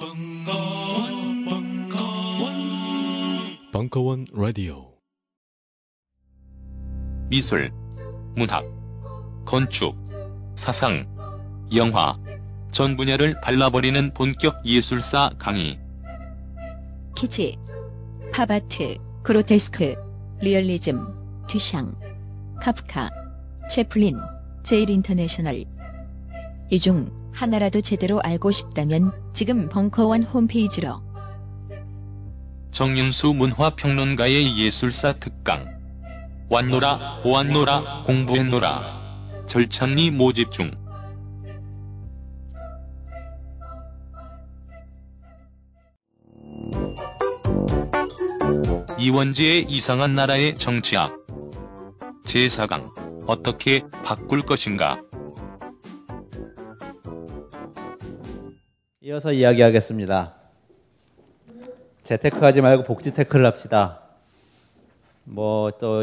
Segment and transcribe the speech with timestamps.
[0.00, 2.54] 벙커원, 벙커원,
[3.70, 4.94] 벙커원 라디오.
[7.28, 7.70] 미술,
[8.34, 8.64] 문학,
[9.44, 9.94] 건축,
[10.54, 11.04] 사상,
[11.74, 12.16] 영화,
[12.72, 15.78] 전 분야를 발라버리는 본격 예술사 강의.
[17.14, 17.58] 키치,
[18.32, 19.96] 팝아트, 그로테스크,
[20.40, 21.92] 리얼리즘, 듀샹,
[22.58, 23.10] 카프카,
[23.68, 24.16] 채플린,
[24.62, 25.66] 제일 인터내셔널.
[26.70, 31.02] 이중 하나라도 제대로 알고 싶다면 지금 벙커원 홈페이지로
[32.70, 35.80] 정윤수 문화평론가의 예술사 특강.
[36.48, 39.44] 왔노라, 보았노라, 공부했노라.
[39.46, 40.70] 절찬리 모집 중.
[48.98, 51.16] 이원지의 이상한 나라의 정치학.
[52.24, 53.26] 제4강.
[53.26, 55.02] 어떻게 바꿀 것인가?
[59.02, 60.34] 이어서 이야기하겠습니다.
[62.02, 64.02] 재테크하지 말고 복지 테크를 합시다.
[65.24, 66.02] 뭐 또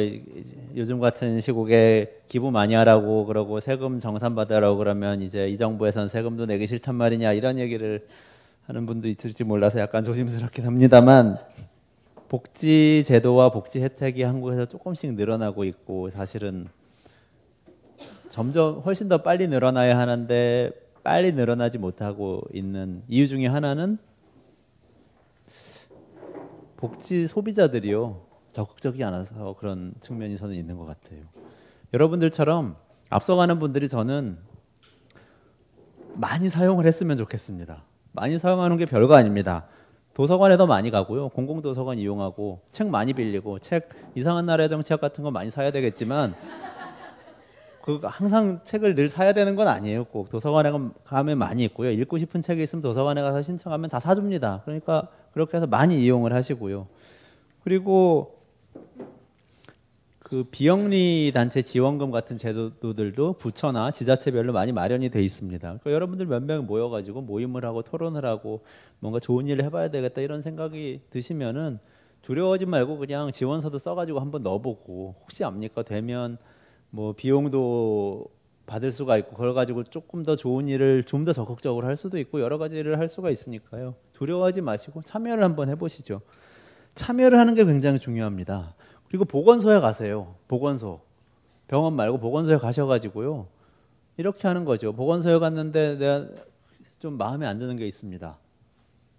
[0.76, 6.48] 요즘 같은 시국에 기부 많이 하라고 그러고 세금 정산 받으라고 그러면 이제 이 정부에선 세금도
[6.48, 8.08] 내기 싫단 말이냐 이런 얘기를
[8.66, 11.38] 하는 분도 있을지 몰라서 약간 조심스럽긴 합니다만
[12.30, 16.68] 복지 제도와 복지 혜택이 한국에서 조금씩 늘어나고 있고 사실은
[18.30, 23.98] 점점 훨씬 더 빨리 늘어나야 하는데 빨리 늘어나지 못하고 있는 이유 중에 하나는
[26.76, 31.22] 복지 소비자들이요 적극적이 않아서 그런 측면이 저는 있는 것 같아요.
[31.94, 32.76] 여러분들처럼
[33.10, 34.38] 앞서가는 분들이 저는
[36.16, 37.86] 많이 사용을 했으면 좋겠습니다.
[38.12, 39.66] 많이 사용하는 게 별거 아닙니다.
[40.14, 41.30] 도서관에 더 많이 가고요.
[41.30, 46.36] 공공도서관 이용하고 책 많이 빌리고 책 이상한 나라의 정치학 같은 거 많이 사야 되겠지만
[47.88, 50.04] 그 항상 책을 늘 사야 되는 건 아니에요.
[50.04, 50.74] 꼭 도서관에
[51.06, 51.90] 가면 많이 있고요.
[51.90, 54.64] 읽고 싶은 책이 있으면 도서관에 가서 신청하면 다 사줍니다.
[54.66, 56.88] 그러니까 그렇게 해서 많이 이용을 하시고요.
[57.64, 58.42] 그리고
[60.20, 65.66] 그 비영리 단체 지원금 같은 제도들도 부처나 지자체별로 많이 마련이 돼 있습니다.
[65.66, 68.66] 그러니까 여러분들 몇 명 모여가지고 모임을 하고 토론을 하고
[69.00, 71.80] 뭔가 좋은 일을 해봐야 되겠다 이런 생각이 드시면은
[72.22, 76.38] 두려워하지 말고 그냥 지원서도 써가지고 한번 넣어보고 혹시 압니까 되면
[76.98, 78.26] 뭐 비용도
[78.66, 82.42] 받을 수가 있고 그걸 가지고 조금 더 좋은 일을 좀 더 적극적으로 할 수도 있고
[82.42, 83.94] 여러 가지 일을 할 수가 있으니까요.
[84.14, 86.22] 두려워하지 마시고 참여를 한번 해보시죠.
[86.96, 88.74] 참여를 하는 게 굉장히 중요합니다.
[89.10, 90.34] 그리고 보건소에 가세요.
[90.48, 91.02] 보건소.
[91.68, 93.46] 병원 말고 보건소에 가셔가지고요.
[94.18, 94.92] 이렇게 하는 거죠.
[94.92, 96.28] 보건소에 갔는데 내가
[96.98, 98.40] 좀 마음에 안 드는 게 있습니다.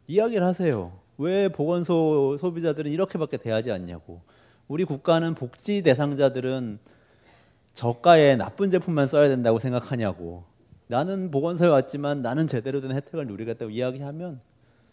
[0.09, 0.99] 이야기를 하세요.
[1.17, 4.21] 왜 보건소 소비자들은 이렇게밖에 대하지 않냐고.
[4.67, 6.81] 우리 국가는 복지 대상자들은
[7.79, 10.43] 저가의 나쁜 제품만 써야 된다고 생각하냐고.
[10.89, 14.41] 나는 보건소에 왔지만 나는 제대로 된 혜택을 누리겠다고 이야기하면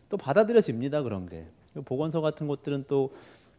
[0.07, 1.01] 또 받아들여집니다.
[1.01, 1.47] 그런 게.
[1.85, 3.15] 보건소 같은 곳들은 또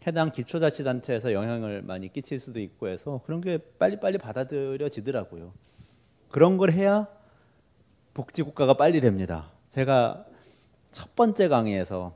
[0.07, 5.53] 해당 기초자치단체에서 영향을 많이 끼칠 수도 있고 해서 그런 게 빨리빨리 받아들여지더라고요.
[6.31, 7.09] 그런 걸 해야
[8.15, 9.51] 복지국가가 빨리 됩니다.
[9.69, 10.25] 제가
[10.93, 12.15] 첫 번째 강의에서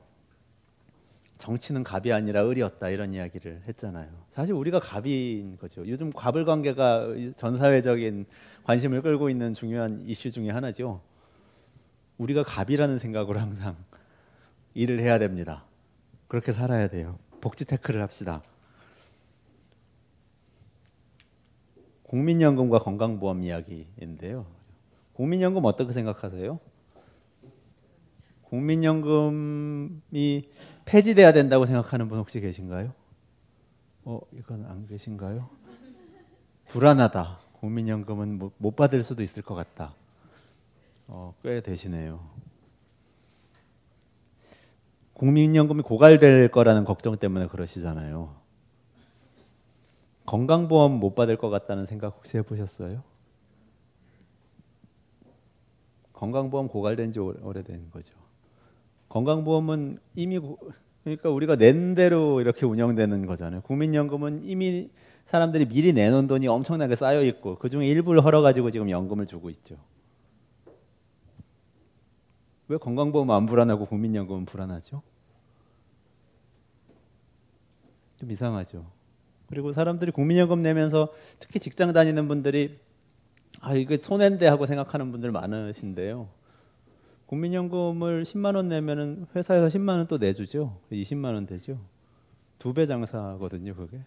[1.41, 4.09] 정치는 갑이 아니라 을이었다 이런 이야기를 했잖아요.
[4.29, 5.89] 사실 우리가 갑인 거죠.
[5.89, 8.27] 요즘 갑을 관계가 전 사회적인
[8.65, 11.01] 관심을 끌고 있는 중요한 이슈 중에 하나죠.
[12.19, 13.75] 우리가 갑이라는 생각으로 항상
[14.75, 15.65] 일을 해야 됩니다.
[16.29, 17.19] 그렇게 살아야 돼요.
[17.41, 18.43] 복지 태클을 합시다.
[22.03, 24.45] 국민연금과 건강보험 이야기인데요.
[25.15, 26.61] 국민연금 어떻게 생각하세요?
[28.43, 29.91] 국민연금이
[30.91, 32.93] 폐지돼야 된다고 생각하는 분 혹시 계신가요?
[34.05, 35.49] 어, 이건 안 계신가요?
[36.67, 37.39] 불안하다.
[37.61, 39.95] 국민연금은 못 받을 수도 있을 것 같다.
[41.07, 42.29] 어, 꽤 되시네요.
[45.13, 48.35] 국민연금이 고갈될 거라는 걱정 때문에 그러시잖아요.
[50.27, 53.05] 건강보험 못 받을 것 같다는 생각 혹시 해보셨어요?
[56.15, 58.30] 건강보험 고갈된 지 오래된 거죠.
[59.11, 60.41] 건강보험은 이미
[61.05, 63.61] 그러니까 우리가 낸 대로 이렇게 운영되는 거잖아요.
[63.63, 64.91] 국민연금은 이미
[65.27, 69.51] 사람들이 미리 내놓은 돈이 엄청나게 쌓여 있고 그 중에 일부를 헐어 가지고 지금 연금을 주고
[69.51, 69.77] 있죠.
[72.69, 75.03] 왜 건강보험 안 불안하고 국민연금은 불안하죠?
[78.17, 78.87] 좀 이상하죠.
[79.49, 82.79] 그리고 사람들이 국민연금 내면서 특히 직장 다니는 분들이
[83.61, 86.29] 아 이거 손해인데 하고 생각하는 분들 많으신데요.
[87.35, 90.77] 국민연금을 10만 원 내면은 회사에서 10만 원 또 내주죠.
[90.91, 91.79] 20만 원 되죠.
[92.59, 94.01] 두 배 장사거든요, 그게.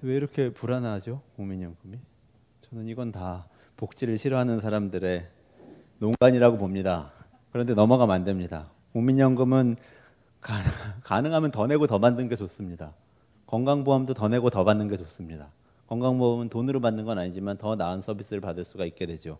[0.00, 1.98] 왜 이렇게 불안하죠, 국민연금이?
[2.62, 3.46] 저는 이건 다
[3.76, 5.28] 복지를 싫어하는 사람들의
[5.98, 7.12] 농간이라고 봅니다.
[7.52, 8.70] 그런데 넘어가면 안 됩니다.
[8.94, 9.76] 국민연금은
[11.02, 12.94] 가능하면 더 내고 더 받는 게 좋습니다.
[13.44, 15.50] 건강보험도 더 내고 더 받는 게 좋습니다.
[15.88, 19.36] 건강보험은 돈으로 받는 건 아니지만 더 나은 서비스를 받을 수가 있게 되죠.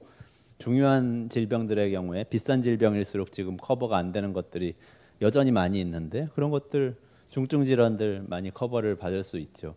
[0.59, 4.75] 중요한 질병들의 경우에 비싼 질병일수록 지금 커버가 안 되는 것들이
[5.21, 6.97] 여전히 많이 있는데 그런 것들
[7.31, 9.75] 중증 질환들 많이 커버를 받을 수 있죠.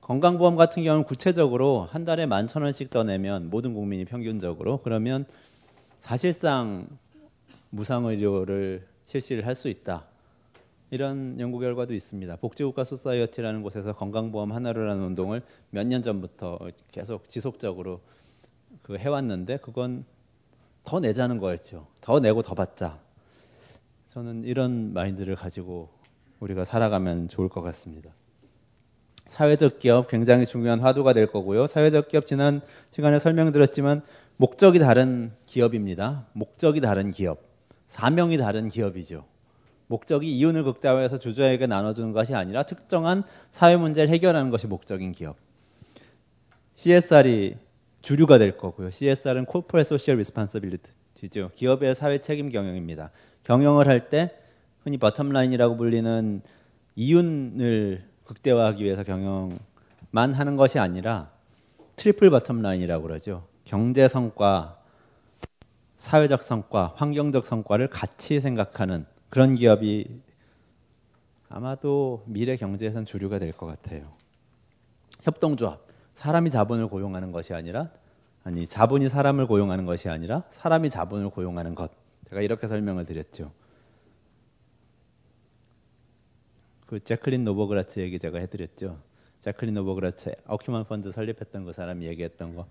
[0.00, 5.26] 건강보험 같은 경우는 구체적으로 한 달에 만 천 원씩 더 내면 모든 국민이 평균적으로 그러면
[5.98, 6.86] 사실상
[7.70, 10.06] 무상의료를 실시를 할 수 있다.
[10.90, 12.36] 이런 연구 결과도 있습니다.
[12.36, 16.58] 복지국가 소사이어티라는 곳에서 건강보험 하나로라는 운동을 몇 년 전부터
[16.92, 18.00] 계속 지속적으로
[18.82, 20.04] 그 해왔는데 그건
[20.86, 21.86] 더 내자는 거였죠.
[22.00, 22.98] 더 내고 더 받자.
[24.06, 25.90] 저는 이런 마인드를 가지고
[26.40, 28.10] 우리가 살아가면 좋을 것 같습니다.
[29.26, 31.66] 사회적 기업 굉장히 중요한 화두가 될 거고요.
[31.66, 32.60] 사회적 기업 지난
[32.90, 34.02] 시간에 설명드렸지만
[34.36, 36.26] 목적이 다른 기업입니다.
[36.32, 37.40] 목적이 다른 기업,
[37.86, 39.24] 사명이 다른 기업이죠.
[39.88, 45.36] 목적이 이윤을 극대화해서 주주에게 나눠주는 것이 아니라 특정한 사회 문제를 해결하는 것이 목적인 기업.
[46.74, 47.56] CSR이
[48.06, 48.90] 주류가 될 거고요.
[48.90, 51.50] CSR은 Corporate Social Responsibility죠.
[51.56, 53.10] 기업의 사회 책임 경영입니다.
[53.42, 54.30] 경영을 할 때
[54.84, 56.40] 흔히 버텀라인이라고 불리는
[56.94, 59.58] 이윤을 극대화하기 위해서 경영만
[60.34, 61.32] 하는 것이 아니라
[61.96, 63.44] triple bottom line이라고 그러죠.
[63.64, 64.78] 경제 성과,
[65.96, 70.20] 사회적 성과, 환경적 성과를 같이 생각하는 그런 기업이
[71.48, 74.12] 아마도 미래 경제에선 주류가 될 것 같아요.
[75.22, 75.85] 협동조합,
[76.16, 77.90] 사람이 자본을 고용하는 것이 아니라
[78.42, 81.90] 아니 자본이 사람을 고용하는 것이 아니라 사람이 자본을 고용하는 것.
[82.30, 83.52] 제가 이렇게 설명을 드렸죠.
[86.86, 88.98] 그 제클린 노버그라츠 얘기 제가 해드렸죠.
[89.40, 92.66] 제클린 노버그라츠 Acumen Fund 설립했던 그 사람이 얘기했던 거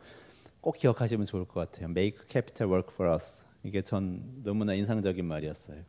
[0.65, 1.85] 꼭 기억하시면 좋을 것 같아요.
[1.91, 3.45] Make capital work for us.
[3.61, 5.83] 이게 전 너무나 인상적인 말이었어요.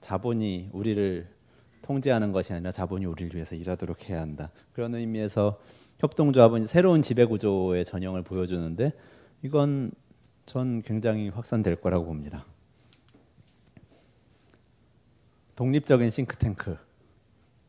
[0.00, 1.28] 자본이 우리를
[1.82, 4.50] 통제하는 것이 아니라 자본이 우리를 위해서 일하도록 해야 한다.
[4.72, 5.60] 그런 의미에서
[5.98, 8.92] 협동조합은 새로운 지배 구조의 전형을 보여주는데
[9.42, 9.92] 이건
[10.44, 12.44] 전 굉장히 확산될 거라고 봅니다.
[15.54, 16.76] 독립적인 싱크탱크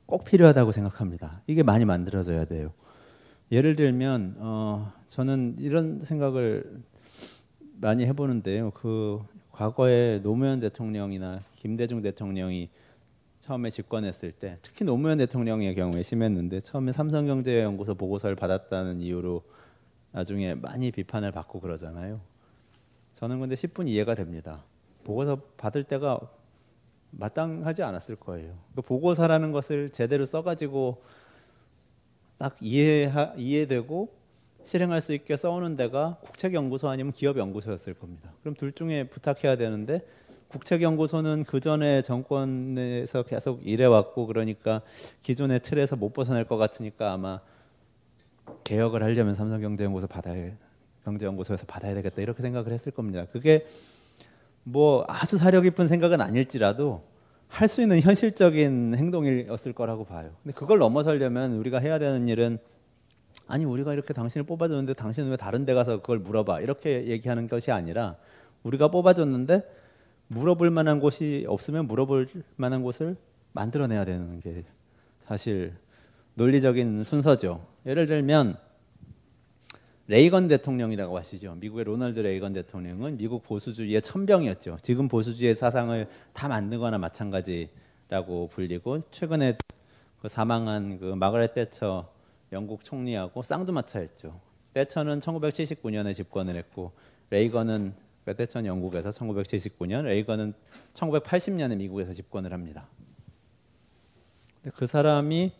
[0.05, 1.41] 꼭 필요하다고 생각합니다.
[1.47, 2.73] 이게 많이 만들어져야 돼요.
[3.51, 6.81] 예를 들면 어, 저는 이런 생각을
[7.79, 8.71] 많이 해보는데요.
[8.71, 9.21] 그
[9.51, 12.69] 과거에 노무현 대통령이나 김대중 대통령이
[13.47, 19.41] 처음에 집권했을 때 특히 노무현 대통령의 경우에 심했는데 처음에 삼성경제연구소 보고서를 받았다는 이유로
[20.11, 22.19] 나중에 많이 비판을 받고 그러잖아요.
[23.13, 24.65] 저는 근데 10분 이해가 됩니다.
[25.05, 26.19] 보고서 받을 때가
[27.11, 28.53] 마땅하지 않았을 거예요.
[28.75, 31.01] 그 보고서라는 것을 제대로 써가지고
[32.37, 34.13] 딱 이해 이해되고
[34.65, 38.29] 실행할 수 있게 써오는 데가 국책연구소 아니면 기업연구소였을 겁니다.
[38.41, 40.05] 그럼 둘 중에 부탁해야 되는데
[40.49, 44.81] 국책연구소는 그 전에 정권에서 계속 일해왔고 그러니까
[45.21, 47.41] 기존의 틀에서 못 벗어날 것 같으니까 아마
[48.63, 50.51] 개혁을 하려면 삼성경제연구소 받아야
[51.03, 53.25] 경제연구소에서 받아야 되겠다 이렇게 생각을 했을 겁니다.
[53.31, 53.65] 그게
[54.63, 57.03] 뭐 아주 사려 깊은 생각은 아닐지라도
[57.49, 60.31] 할 수 있는 현실적인 행동이었을 거라고 봐요.
[60.43, 62.57] 근데 그걸 넘어서려면 우리가 해야 되는 일은
[63.47, 67.71] 아니 우리가 이렇게 당신을 뽑아줬는데 당신은 왜 다른 데 가서 그걸 물어봐 이렇게 얘기하는 것이
[67.71, 68.17] 아니라
[68.63, 69.63] 우리가 뽑아줬는데
[70.27, 73.15] 물어볼 만한 곳이 없으면 물어볼 만한 곳을
[73.53, 74.63] 만들어내야 되는 게
[75.21, 75.73] 사실
[76.35, 77.65] 논리적인 순서죠.
[77.85, 78.57] 예를 들면
[80.07, 81.55] 레이건 대통령이라고 하시죠.
[81.55, 84.77] 미국의 로널드 레이건 대통령은 미국 보수주의의 천병이었죠.
[84.81, 89.57] 지금 보수주의 사상을 다 만들거나 마찬가지라고 불리고 최근에
[90.21, 92.09] 그 사망한 그 마가렛 대처
[92.53, 94.39] 영국 총리하고 쌍두마차였죠.
[94.73, 96.93] 대처는 1979년에 집권을 했고
[97.29, 97.93] 레이건은
[98.33, 100.53] 대처는 영국에서 1979년, 레이건은
[100.93, 102.87] 1980년에 미국에서 집권을 합니다.
[104.75, 105.53] 그 사람이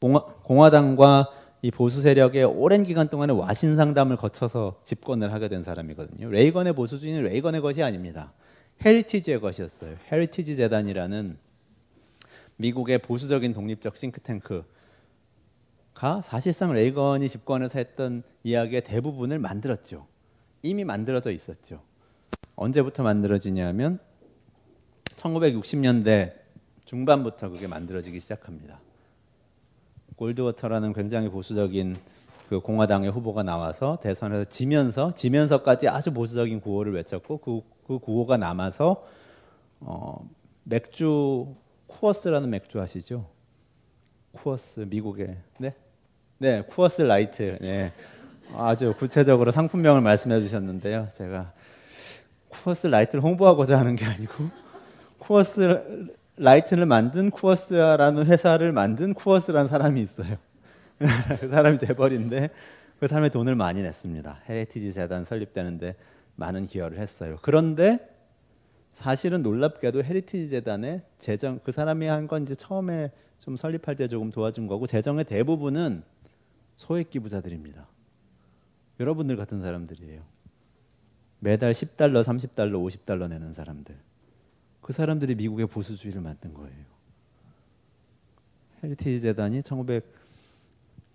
[0.00, 1.30] 공화, 공화당과
[1.62, 6.28] 이 보수 세력의 오랜 기간 동안에 와신 상담을 거쳐서 집권을 하게 된 사람이거든요.
[6.28, 8.32] 레이건의 보수주의는 레이건의 것이 아닙니다.
[8.84, 9.96] 헤리티지의 것이었어요.
[10.10, 11.38] 헤리티지 재단이라는
[12.56, 14.64] 미국의 보수적인 독립적 싱크탱크가
[16.22, 20.08] 사실상 레이건이 집권해서 했던 이야기의 대부분을 만들었죠.
[20.62, 21.82] 이미 만들어져 있었죠.
[22.54, 23.98] 언제부터 만들어지냐면
[25.16, 26.34] 1960년대
[26.84, 28.80] 중반부터 그게 만들어지기 시작합니다.
[30.16, 31.96] 골드워터라는 굉장히 보수적인
[32.48, 39.06] 그 공화당의 후보가 나와서 대선에서 지면서 지면서까지 아주 보수적인 구호를 외쳤고 그, 그 구호가 남아서
[39.80, 40.28] 어,
[40.64, 41.54] 맥주
[41.86, 43.26] 쿠어스라는 맥주 아시죠?
[44.32, 45.74] 쿠어스 미국의 네,
[46.38, 47.58] 네 Coors Light.
[47.60, 47.92] 네.
[48.56, 51.08] 아주 구체적으로 상품명을 말씀해 주셨는데요.
[51.14, 51.52] 제가
[52.48, 54.50] Coors Light를 홍보하고자 하는 게 아니고
[55.18, 60.36] Coors Light를 만든 Coors라는 회사를 만든 쿠어스라는 사람이 있어요.
[61.40, 62.50] 그 사람이 재벌인데
[63.00, 64.42] 그 사람의 돈을 많이 냈습니다.
[64.48, 65.96] 헤리티지 재단 설립되는데
[66.36, 67.38] 많은 기여를 했어요.
[67.42, 67.98] 그런데
[68.92, 74.30] 사실은 놀랍게도 헤리티지 재단의 재정 그 사람이 한 건 이제 처음에 좀 설립할 때 조금
[74.30, 76.02] 도와준 거고 재정의 대부분은
[76.76, 77.86] 소액 기부자들입니다.
[79.02, 80.22] 여러분들 같은 사람들이에요.
[81.40, 83.94] 매달 10달러, 30달러, 50달러 내는 사람들.
[84.80, 86.84] 그 사람들이 미국의 보수주의를 만든 거예요.
[88.82, 89.60] 헤리티지 재단이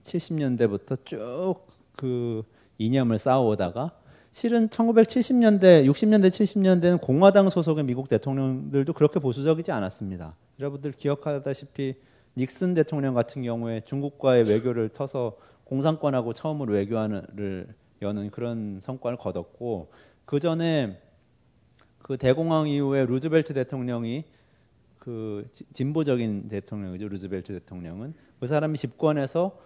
[0.03, 2.43] 1970년대부터 쭉 그
[2.77, 3.91] 이념을 쌓아오다가
[4.31, 10.35] 실은 1970년대, 60년대, 70년대는 공화당 소속의 미국 대통령들도 그렇게 보수적이지 않았습니다.
[10.59, 11.95] 여러분들 기억하다시피
[12.37, 17.67] 닉슨 대통령 같은 경우에 중국과의 외교를 터서 공산권하고 처음으로 외교를
[18.01, 19.91] 여는 그런 성과를 거뒀고
[20.25, 20.99] 그 전에
[21.99, 24.23] 그 대공황 이후에 루즈벨트 대통령이
[24.97, 28.13] 그 진보적인 대통령이죠 루즈벨트 대통령은.
[28.39, 29.57] 그 사람이 집권해서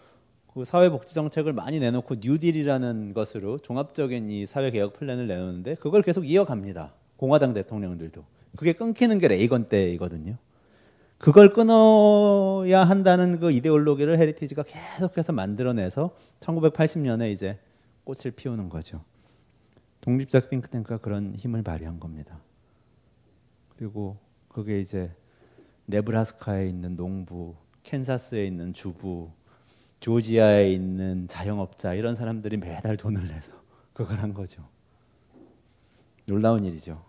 [0.53, 6.93] 그 사회복지 정책을 많이 내놓고 뉴딜이라는 것으로 종합적인 이 사회개혁 플랜을 내놓는데 그걸 계속 이어갑니다.
[7.17, 8.23] 공화당 대통령들도.
[8.55, 10.37] 그게 끊기는 게 레이건 때이거든요.
[11.21, 17.59] 그걸 끊어야 한다는 그 이데올로기를 헤리티지가 계속해서 만들어내서 1980년에 이제
[18.05, 19.03] 꽃을 피우는 거죠.
[20.01, 22.39] 독립적 싱크탱크가 그런 힘을 발휘한 겁니다.
[23.77, 25.11] 그리고 그게 이제
[25.85, 29.29] 네브라스카에 있는 농부, 캔사스에 있는 주부,
[29.99, 33.53] 조지아에 있는 자영업자 이런 사람들이 매달 돈을 내서
[33.93, 34.67] 그걸 한 거죠.
[36.25, 37.05] 놀라운 일이죠.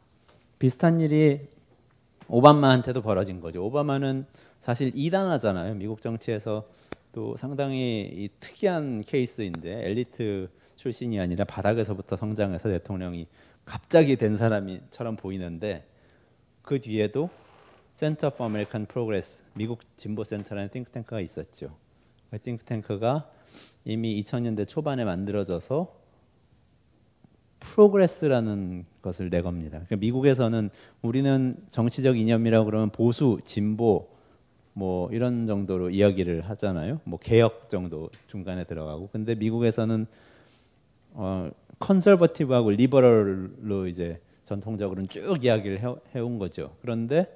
[0.59, 1.49] 비슷한 일이
[2.29, 3.65] 오바마한테도 벌어진 거죠.
[3.65, 4.27] 오바마는
[4.61, 5.75] 사실 이단아잖아요.
[5.75, 6.67] 미국 정치에서
[7.13, 13.27] 또 상당히 특이한 케이스인데 엘리트 출신이 아니라 바닥에서부터 성장해서 대통령이
[13.65, 15.87] 갑자기 된 사람이처럼 보이는데
[16.63, 17.29] 그 뒤에도
[17.93, 21.77] Center for American Progress 미국 진보 센터라는 띵크탱크가 있었죠.
[22.31, 23.31] 그 띵크탱크가
[23.85, 26.02] 이미 2000년대 초반에 만들어져서
[27.63, 29.79] 프로그레스라는 것을 내겁니다.
[29.79, 34.09] 그러니까 미국에서는 우리는 정치적 이념이라고 그러면 보수, 진보
[34.75, 37.01] 뭐 이런 정도로 이야기를 하잖아요.
[37.05, 39.09] 뭐 개혁 정도 중간에 들어가고.
[39.13, 40.07] 근데 미국에서는
[41.15, 45.81] 어 컨설버티브하고 리버럴로 이제 전통적으로는 쭉 이야기를
[46.15, 46.75] 해, 온 거죠.
[46.81, 47.27] 그런데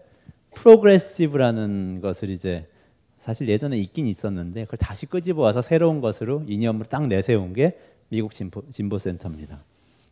[0.55, 2.67] progressive라는 것을 이제
[3.19, 7.79] 사실 예전에 있긴 있었는데 그걸 다시 끄집어 와서 새로운 것으로 이념으로 딱 내세운 게
[8.09, 9.63] 미국 진보, 진보센터입니다.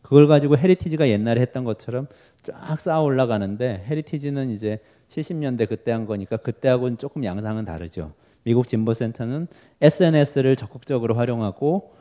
[0.05, 2.05] 그걸 가지고 헤리티지가 옛날에 했던 것처럼
[2.43, 8.13] 쫙 쌓아 올라가는데 헤리티지는 이제 70년대 그때 한 거니까 그때하고는 조금 양상은 다르죠.
[8.43, 9.47] 미국 진보센터는
[9.81, 11.95] SNS를 적극적으로 활용하고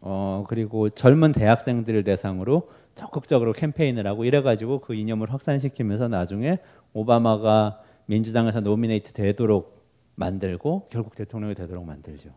[0.00, 6.58] 어 그리고 젊은 대학생들을 대상으로 적극적으로 캠페인을 하고 이래가지고 그 이념을 확산시키면서 나중에
[6.94, 9.84] 오바마가 민주당에서 노미네이트 되도록
[10.14, 12.30] 만들고 결국 대통령이 되도록 만들죠.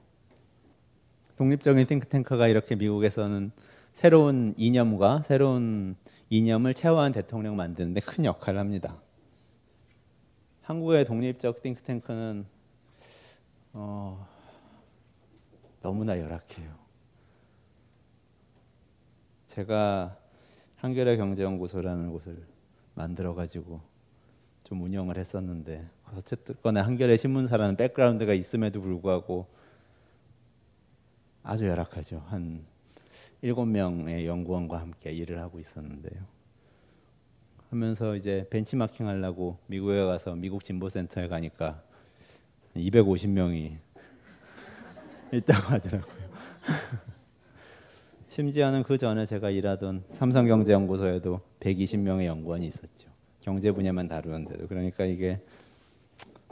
[1.37, 3.53] 독립적인 띵크탱크가 이렇게 미국에서는
[3.93, 5.95] 새로운 이념과 새로운
[6.29, 9.00] 이념을 체화한 대통령 만드는데 큰 역할을 합니다.
[10.63, 12.45] 한국의 독립적 띵크탱크는
[13.73, 14.27] 어,
[15.81, 16.73] 너무나 열악해요.
[19.45, 20.17] 제가
[20.77, 22.43] 한겨레 경제연구소라는 곳을
[22.95, 23.79] 만들어 가지고
[24.63, 29.47] 좀 운영을 했었는데 어쨌든 한겨레 신문사라는 백그라운드가 있음에도 불구하고
[31.43, 32.23] 아주 열악하죠.
[32.27, 32.72] 한
[33.43, 36.23] 일곱 명의 연구원과 함께 일을 하고 있었는데요.
[37.69, 41.83] 하면서 이제 벤치마킹 하려고 미국에 가서 미국 진보센터에 가니까
[42.77, 43.75] 250명이
[45.33, 46.23] 있다고 하더라고요.
[48.29, 53.09] 심지어는 그 전에 제가 일하던 삼성경제연구소에도 120명의 연구원이 있었죠.
[53.41, 55.41] 경제 분야만 다루는데도 그러니까 이게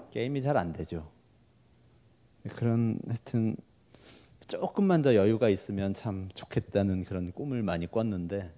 [0.10, 1.10] 게임이 잘 안 되죠.
[2.50, 3.55] 그런 하여튼
[4.60, 8.51] 조금만 더 여유가 있으면 참 좋겠다는 그런 꿈을 많이 꿨는데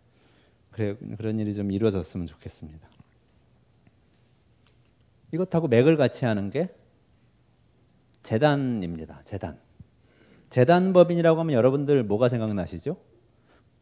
[0.71, 2.87] 그래, 그런 일이 좀 이루어졌으면 좋겠습니다.
[5.31, 6.73] 이것하고 맥을 같이 하는 게
[8.23, 9.21] 재단입니다.
[9.23, 9.59] 재단.
[10.49, 12.97] 재단법인이라고 하면 여러분들 뭐가 생각나시죠?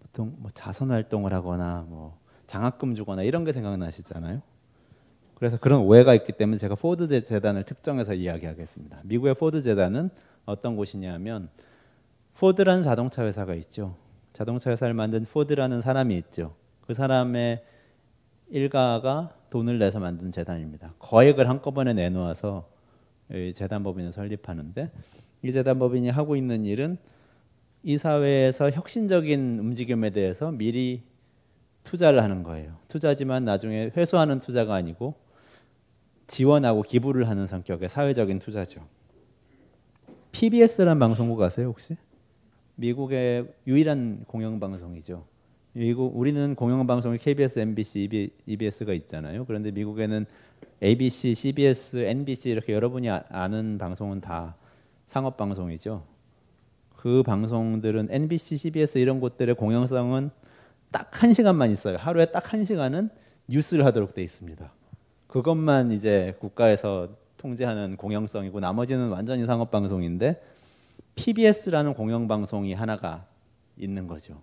[0.01, 4.41] 보통 뭐 자선 활동을 하거나 뭐 장학금 주거나 이런 게 생각나시잖아요.
[5.36, 9.01] 그래서 그런 오해가 있기 때문에 제가 포드 재단을 특정해서 이야기하겠습니다.
[9.06, 10.10] 미국의 포드 재단은
[10.46, 11.50] 어떤 곳이냐면
[12.41, 13.95] 포드라는 자동차 회사가 있죠.
[14.33, 16.55] 자동차 회사를 만든 포드라는 사람이 있죠.
[16.88, 17.63] 그 사람의
[18.50, 20.95] 일가가 돈을 내서 만든 재단입니다.
[20.98, 22.67] 거액을 한꺼번에 내놓아서
[23.53, 24.89] 재단 법인을 설립하는데
[25.43, 26.98] 이 재단 법인이 하고 있는 일은
[27.83, 31.03] 이 사회에서 혁신적인 움직임에 대해서 미리
[31.83, 32.75] 투자를 하는 거예요.
[32.88, 35.13] 투자지만 나중에 회수하는 투자가 아니고
[36.25, 38.88] 지원하고 기부를 하는 성격의 사회적인 투자죠.
[40.31, 41.98] PBS라는 방송국 아세요 혹시?
[42.81, 45.23] 미국의 유일한 공영방송이죠.
[45.73, 49.45] 미국 우리는 공영방송이 KBS, MBC, EBS가 있잖아요.
[49.45, 50.25] 그런데 미국에는
[50.81, 54.55] ABC, CBS, NBC 이렇게 여러분이 아, 아는 방송은 다
[55.05, 56.03] 상업 방송이죠.
[56.97, 60.31] 그 방송들은 NBC, CBS 이런 곳들의 공영성은
[60.91, 61.97] 딱 한 시간만 있어요.
[61.97, 63.09] 하루에 딱 한 시간은
[63.47, 64.73] 뉴스를 하도록 돼 있습니다.
[65.27, 70.41] 그것만 이제 국가에서 통제하는 공영성이고 나머지는 완전히 상업 방송인데
[71.15, 73.27] PBS라는 공영 방송이 하나가
[73.77, 74.41] 있는 거죠.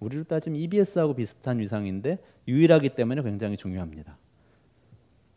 [0.00, 4.18] 우리로 따지면 EBS하고 비슷한 위상인데 유일하기 때문에 굉장히 중요합니다.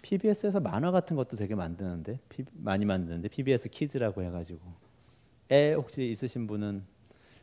[0.02, 2.20] PBS에서 만화 같은 것도 되게 만드는데
[2.54, 4.60] 많이 만드는데 PBS 키즈라고 해가지고
[5.52, 6.84] 애 혹시 있으신 분은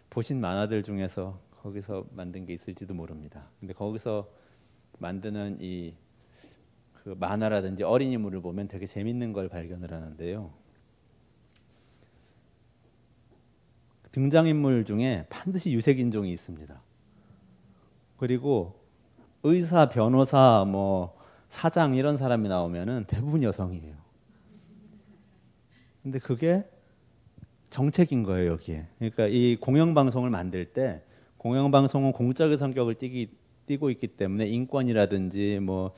[0.09, 3.51] 보신 만화들 중에서 거기서 만든 게 있을지도 모릅니다.
[3.61, 4.31] 근데 거기서
[4.99, 5.95] 만드는 이
[7.07, 10.53] 그 만화라든지 어린이물을 보면 되게 재밌는 걸 발견을 하는데요.
[14.17, 16.83] 등장인물 중에 반드시 유색 인종이 있습니다.
[18.17, 18.81] 그리고
[19.43, 21.15] 의사, 변호사, 뭐
[21.49, 23.95] 사장 이런 사람이 나오면은 대부분 여성이에요.
[26.03, 26.65] 근데 그게
[27.69, 28.87] 정책인 거예요, 여기에.
[28.99, 31.03] 그러니까 이 공영방송을 만들 때
[31.37, 33.29] 공영방송은 공적인 성격을 띠기,
[33.67, 35.93] 띠고 있기 때문에 인권이라든지 뭐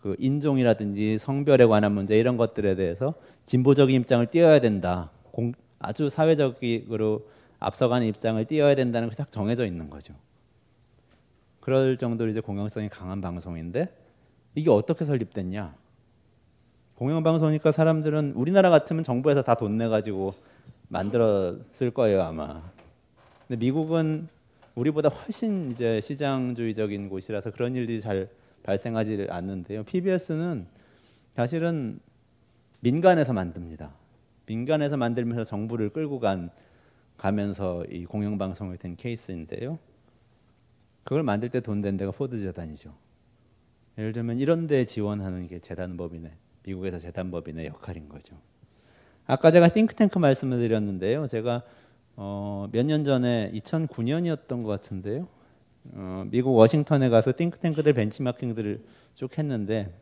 [0.00, 5.10] 그 인종이라든지 성별에 관한 문제 이런 것들에 대해서 진보적인 입장을 띄어야 된다.
[5.30, 7.28] 공, 아주 사회적으로
[7.60, 10.14] 앞서가는 입장을 띄어야 된다는 게딱 정해져 있는 거죠.
[11.60, 13.88] 그럴 정도로 이제 공영성이 강한 방송인데
[14.54, 15.74] 이게 어떻게 설립됐냐?
[16.96, 20.34] 공영 방송이니까 사람들은 우리나라 같으면 정부에서 다 돈 내 가지고
[20.88, 22.62] 만들었을 거예요 아마.
[23.46, 24.28] 근데 미국은
[24.74, 28.28] 우리보다 훨씬 이제 시장주의적인 곳이라서 그런 일들이 잘
[28.62, 29.84] 발생하지 않는데요.
[29.84, 30.66] PBS는
[31.36, 32.00] 사실은
[32.80, 33.92] 민간에서 만듭니다.
[34.46, 36.50] 민간에서 만들면서 정부를 끌고 간
[37.20, 39.78] 가면서 이 공영 방송이 된 케이스인데요.
[41.04, 42.94] 그걸 만들 때 돈 댄 데가 포드 재단이죠.
[43.98, 46.30] 예를 들면 이런 데 지원하는 게 재단법인의
[46.64, 48.36] 미국에서 재단법인의 역할인 거죠.
[49.26, 51.26] 아까 제가 띵크탱크 말씀을 드렸는데요.
[51.26, 51.62] 제가
[52.16, 55.28] 어, 몇 년 전에 2009년이었던 것 같은데요.
[55.92, 58.82] 어, 미국 워싱턴에 가서 띵크탱크들 벤치마킹들을
[59.14, 59.92] 쭉 했는데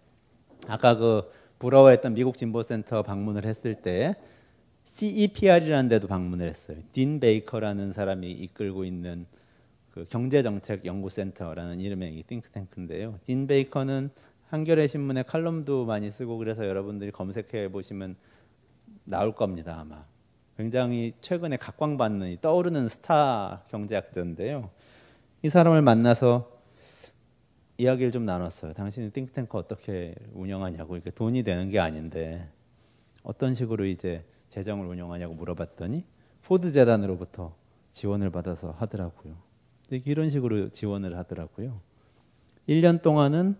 [0.68, 1.28] 아까 그
[1.58, 4.14] 부러워했던 미국 진보센터 방문을 했을 때
[4.88, 6.78] CEPR이라는 데도 방문을 했어요.
[6.92, 9.26] 딘 베이커라는 사람이 이끌고 있는
[9.92, 13.18] 그 경제정책 연구센터라는 이름의 띵크탱크인데요.
[13.24, 14.10] 딘 베이커는
[14.48, 18.16] 한겨레 신문에 칼럼도 많이 쓰고 그래서 여러분들이 검색해 보시면
[19.04, 20.04] 나올 겁니다 아마.
[20.56, 24.70] 굉장히 최근에 각광받는 떠오르는 스타 경제학자인데요.
[25.42, 26.50] 이 사람을 만나서
[27.76, 28.72] 이야기를 좀 나눴어요.
[28.72, 32.48] 당신이 띵크탱크 어떻게 운영하냐고 이게 돈이 되는 게 아닌데
[33.22, 36.04] 어떤 식으로 이제 재정을 운영하냐고 물어봤더니
[36.42, 37.54] 포드 재단으로부터
[37.90, 39.34] 지원을 받아서 하더라고요.
[39.90, 41.80] 이런 식으로 지원을 하더라고요.
[42.68, 43.56] 1년 동안은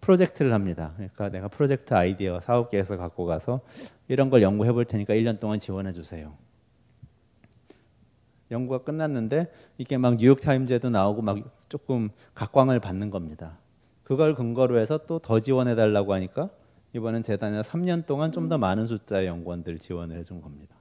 [0.00, 0.92] 프로젝트를 합니다.
[0.96, 3.60] 그러니까 내가 프로젝트 아이디어 사업 계획서 갖고 가서
[4.08, 6.34] 이런 걸 연구해 볼 테니까 1년 동안 지원해 주세요.
[8.50, 13.58] 연구가 끝났는데 이게 막 뉴욕 타임즈에도 나오고 막 조금 각광을 받는 겁니다.
[14.02, 16.50] 그걸 근거로 해서 또 더 지원해 달라고 하니까
[16.92, 20.74] 이번엔 재단에 3년 동안 좀 더 많은 숫자의 연구원들 지원을 해준 겁니다.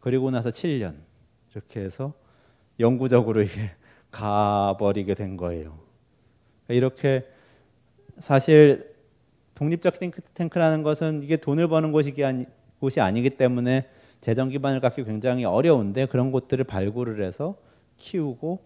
[0.00, 0.96] 그리고 나서 7년
[1.52, 2.14] 이렇게 해서
[2.78, 3.70] 영구적으로 이게
[4.10, 5.78] 가버리게 된 거예요.
[6.68, 7.26] 이렇게
[8.18, 8.92] 사실
[9.54, 9.94] 독립적
[10.34, 12.14] 탱크라는 것은 이게 돈을 버는 곳이
[12.78, 13.88] 곳이 아니기 때문에
[14.20, 17.54] 재정 기반을 갖기 굉장히 어려운데 그런 곳들을 발굴을 해서
[17.96, 18.60] 키우고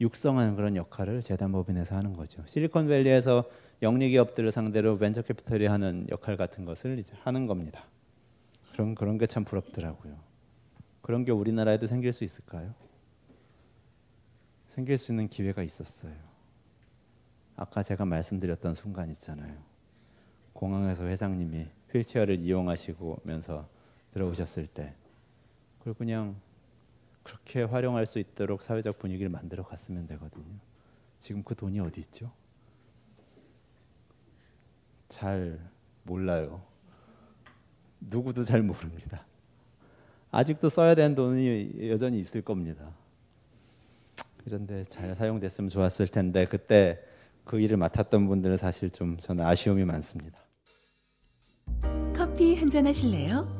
[0.00, 2.42] 육성하는 그런 역할을 재단법인에서 하는 거죠.
[2.46, 3.44] 실리콘밸리에서
[3.82, 7.84] 영리 기업들을 상대로 벤처 캐피털이 하는 역할 같은 것을 이제 하는 겁니다.
[8.72, 10.16] 그런 그런 게 참 부럽더라고요.
[11.02, 12.74] 그런 게 우리나라에도 생길 수 있을까요?
[14.66, 16.14] 생길 수 있는 기회가 있었어요.
[17.56, 19.54] 아까 제가 말씀드렸던 순간 있잖아요.
[20.52, 23.68] 공항에서 회장님이 휠체어를 이용하시면서
[24.12, 24.94] 들어오셨을 때
[25.78, 26.36] 그걸 그냥
[27.22, 30.58] 그렇게 활용할 수 있도록 사회적 분위기를 만들어 갔으면 되거든요.
[31.18, 32.32] 지금 그 돈이 어디 있죠?
[35.08, 35.60] 잘
[36.04, 36.62] 몰라요.
[38.00, 39.26] 누구도 잘 모릅니다.
[40.30, 42.94] 아직도 써야 되는 돈이 여전히 있을 겁니다.
[44.44, 47.02] 그런데 잘 사용됐으면 좋았을 텐데 그때
[47.44, 50.38] 그 일을 맡았던 분들은 사실 좀 저는 아쉬움이 많습니다.
[52.14, 53.59] 커피 한 잔 하실래요?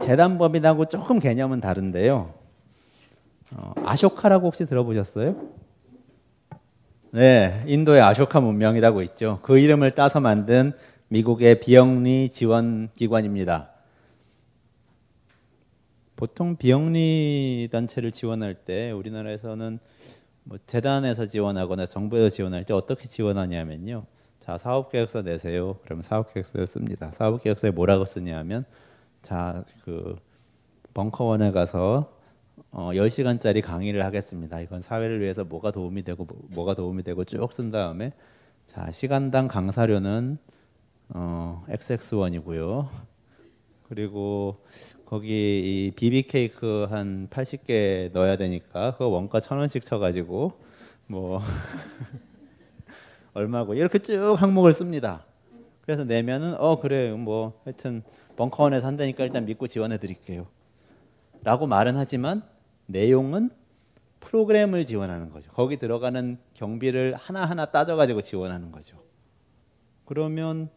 [0.00, 2.34] 재단법인하고 조금 개념은 다른데요.
[3.54, 5.36] 어, 아쇼카라고 혹시 들어보셨어요?
[7.10, 9.40] 네, 인도의 아쇼카 문명이라고 있죠.
[9.42, 10.72] 그 이름을 따서 만든
[11.08, 13.68] 미국의 비영리 지원 기관입니다.
[16.16, 19.78] 보통 비영리 단체를 지원할 때 우리나라에서는
[20.44, 24.06] 뭐 재단에서 지원하거나 정부에서 지원할 때 어떻게 지원하냐면요.
[24.38, 25.76] 자, 사업 계획서 내세요.
[25.84, 27.10] 그러면 사업 계획서를 씁니다.
[27.12, 28.64] 사업 계획서에 뭐라고 쓰냐면
[29.22, 30.16] 자, 그
[30.94, 32.12] 벙커원에 가서
[32.72, 34.60] 어, 10시간짜리 강의를 하겠습니다.
[34.60, 38.12] 이건 사회를 위해서 뭐가 도움이 되고 뭐, 가 도움이 되고 쭉 쓴 다음에
[38.66, 40.38] 자, 시간당 강사료는
[41.10, 42.88] 어, XX1이고요.
[43.88, 44.64] 그리고
[45.06, 45.28] 거기
[45.88, 50.52] 이 비비 케이크 한 80개 넣어야 되니까 그 원가 천 원씩 쳐 가지고
[51.06, 51.40] 뭐
[53.34, 55.24] 얼마고 이렇게 쭉 항목을 씁니다.
[55.82, 58.02] 그래서 내면은 어 그래 뭐 하여튼
[58.36, 60.46] 벙커원에서 한다니까 일단 믿고 지원해 드릴게요.
[61.42, 62.42] 라고 말은 하지만
[62.86, 63.50] 내용은
[64.20, 65.50] 프로그램을 지원하는 거죠.
[65.52, 69.02] 거기 들어가는 경비를 하나하나 따져가지고 지원하는 거죠.
[70.04, 70.70] 그러면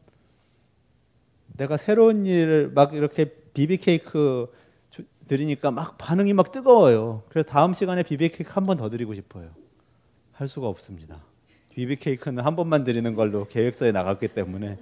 [1.55, 4.47] 내가 새로운 일을 막 이렇게 비비 케이크
[5.27, 7.23] 드리니까 막 반응이 막 뜨거워요.
[7.29, 9.49] 그래서 다음 시간에 비비 케이크 한 번 더 드리고 싶어요.
[10.33, 11.23] 할 수가 없습니다.
[11.73, 14.77] 비비 케이크는 한 번만 드리는 걸로 계획서에 나갔기 때문에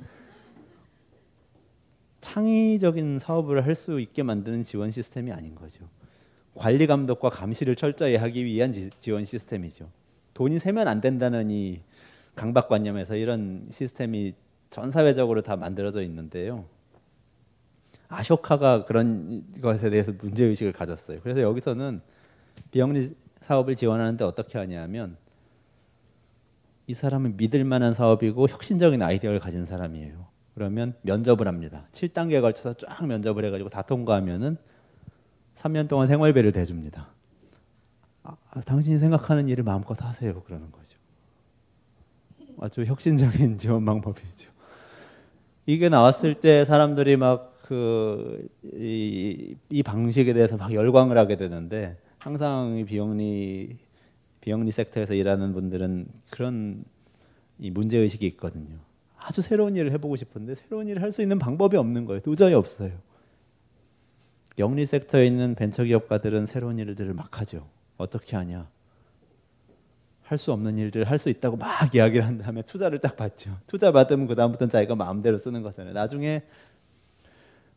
[2.23, 5.87] 창의적인 사업을 할 수 있게 만드는 지원 시스템이 아닌 거죠.
[6.55, 9.89] 관리 감독과 감시를 철저히 하기 위한 지, 원 시스템이죠.
[10.33, 11.81] 돈이 세면 안 된다는 이
[12.35, 14.33] 강박관념에서 이런 시스템이
[14.69, 16.65] 전 사회적으로 다 만들어져 있는데요.
[18.07, 21.19] 아쇼카가 그런 것에 대해서 문제 의식을 가졌어요.
[21.21, 22.01] 그래서 여기서는
[22.71, 25.17] 비영리 사업을 지원하는데 어떻게 하냐면
[26.87, 30.32] 이 사람은 믿을 만한 사업이고 혁신적인 아이디어를 가진 사람이에요.
[30.53, 31.87] 그러면 면접을 합니다.
[31.91, 34.57] 7단계에 걸쳐서 쫙 면접을 해가지고 다 통과하면은
[35.55, 37.07] 3년 동안 생활비를 대줍니다.
[38.23, 40.41] 아, 아, 당신이 생각하는 일을 마음껏 하세요.
[40.43, 40.97] 그러는 거죠.
[42.59, 44.51] 아주 혁신적인 지원 방법이죠.
[45.65, 52.77] 이게 나왔을 때 사람들이 막 그, 이, 이 방식에 대해서 막 열광을 하게 되는데 항상
[52.77, 53.77] 이 비영리,
[54.41, 56.83] 비영리 섹터에서 일하는 분들은 그런
[57.59, 58.77] 이 문제 의식이 있거든요.
[59.25, 62.21] 아주 새로운 일을 해보고 싶은데 새로운 일을 할 수 있는 방법이 없는 거예요.
[62.21, 62.91] 도저히 없어요.
[64.59, 67.65] 영리 섹터에 있는 벤처기업가들은 새로운 일들을 막 하죠.
[67.97, 68.67] 어떻게 하냐?
[70.23, 73.55] 할 수 없는 일들을 할 수 있다고 막 이야기를 한 다음에 투자를 딱 받죠.
[73.67, 75.93] 투자 받으면 그 다음부터는 자기가 마음대로 쓰는 거잖아요.
[75.93, 76.41] 나중에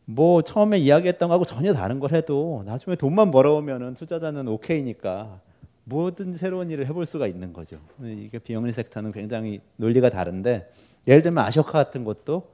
[0.05, 5.41] 뭐 처음에 이야기했던 거하고 전혀 다른 걸 해도 나중에 돈만 벌어오면은 투자자는 오케이니까
[5.83, 7.79] 뭐든 새로운 일을 해볼 수가 있는 거죠.
[8.03, 10.69] 이게 비영리 섹터는 굉장히 논리가 다른데
[11.07, 12.49] 예를 들면 아쇼카 같은 것도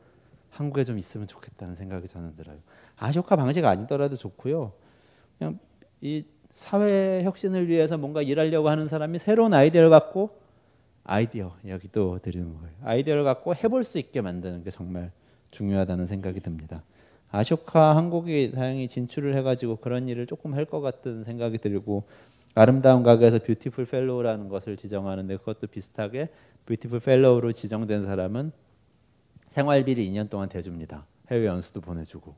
[0.51, 2.57] 한국에 좀 있으면 좋겠다는 생각이 저는 들어요.
[2.97, 4.71] 아쇼카 방식 아니더라도 좋고요.
[5.37, 5.59] 그냥
[6.01, 10.29] 이 사회 혁신을 위해서 뭔가 일하려고 하는 사람이 새로운 아이디어를 갖고
[11.03, 12.73] 아이디어 여기 또 드리는 거예요.
[12.83, 15.11] 아이디어를 갖고 해볼 수 있게 만드는 게 정말
[15.51, 16.83] 중요하다는 생각이 듭니다.
[17.31, 22.03] 아쇼카 한국이 다행히 진출을 해가지고 그런 일을 조금 할 것 같은 생각이 들고
[22.55, 26.29] 아름다운 가게에서 Beautiful Fellow라는 것을 지정하는데 그것도 비슷하게
[26.65, 28.51] Beautiful Fellow로 지정된 사람은
[29.47, 31.05] 생활비를 2년 동안 대줍니다.
[31.31, 32.35] 해외 연수도 보내주고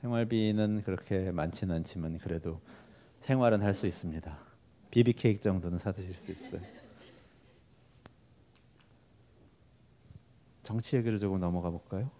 [0.00, 2.60] 생활비는 그렇게 많지는 않지만 그래도
[3.20, 4.38] 생활은 할 수 있습니다.
[4.90, 6.60] 비비 케이크 정도는 사드실 수 있어요.
[10.62, 12.10] 정치 얘기를 조금 넘어가 볼까요?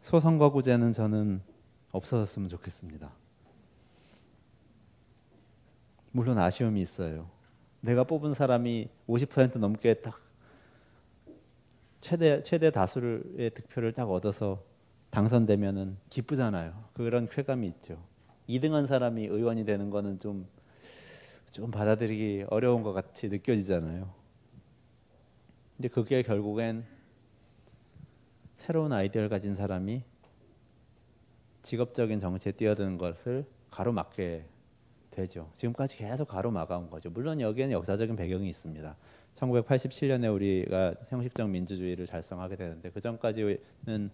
[0.00, 1.42] 소선거구제는 저는
[1.92, 3.12] 없어졌으면 좋겠습니다.
[6.16, 7.28] 물론 아쉬움이 있어요.
[7.82, 10.18] 내가 뽑은 사람이 50% 넘게 딱
[12.00, 14.64] 최대 최대 다수의 득표를 딱 얻어서
[15.10, 16.88] 당선되면은 기쁘잖아요.
[16.94, 18.02] 그런 쾌감이 있죠.
[18.48, 20.48] 2등한 사람이 의원이 되는 거는 좀,
[21.50, 24.10] 좀 받아들이기 어려운 것 같이 느껴지잖아요.
[25.76, 26.86] 근데 그게 결국엔
[28.54, 30.02] 새로운 아이디어를 가진 사람이
[31.62, 34.55] 직업적인 정치에 뛰어드는 것을 가로막게
[35.16, 35.50] 되죠.
[35.54, 37.10] 지금까지 계속 가로막아온 거죠.
[37.10, 38.94] 물론 여기에는 역사적인 배경이 있습니다.
[39.34, 44.10] 1987년에 우리가 형식적 민주주의를 달성하게 되는데 그 전까지는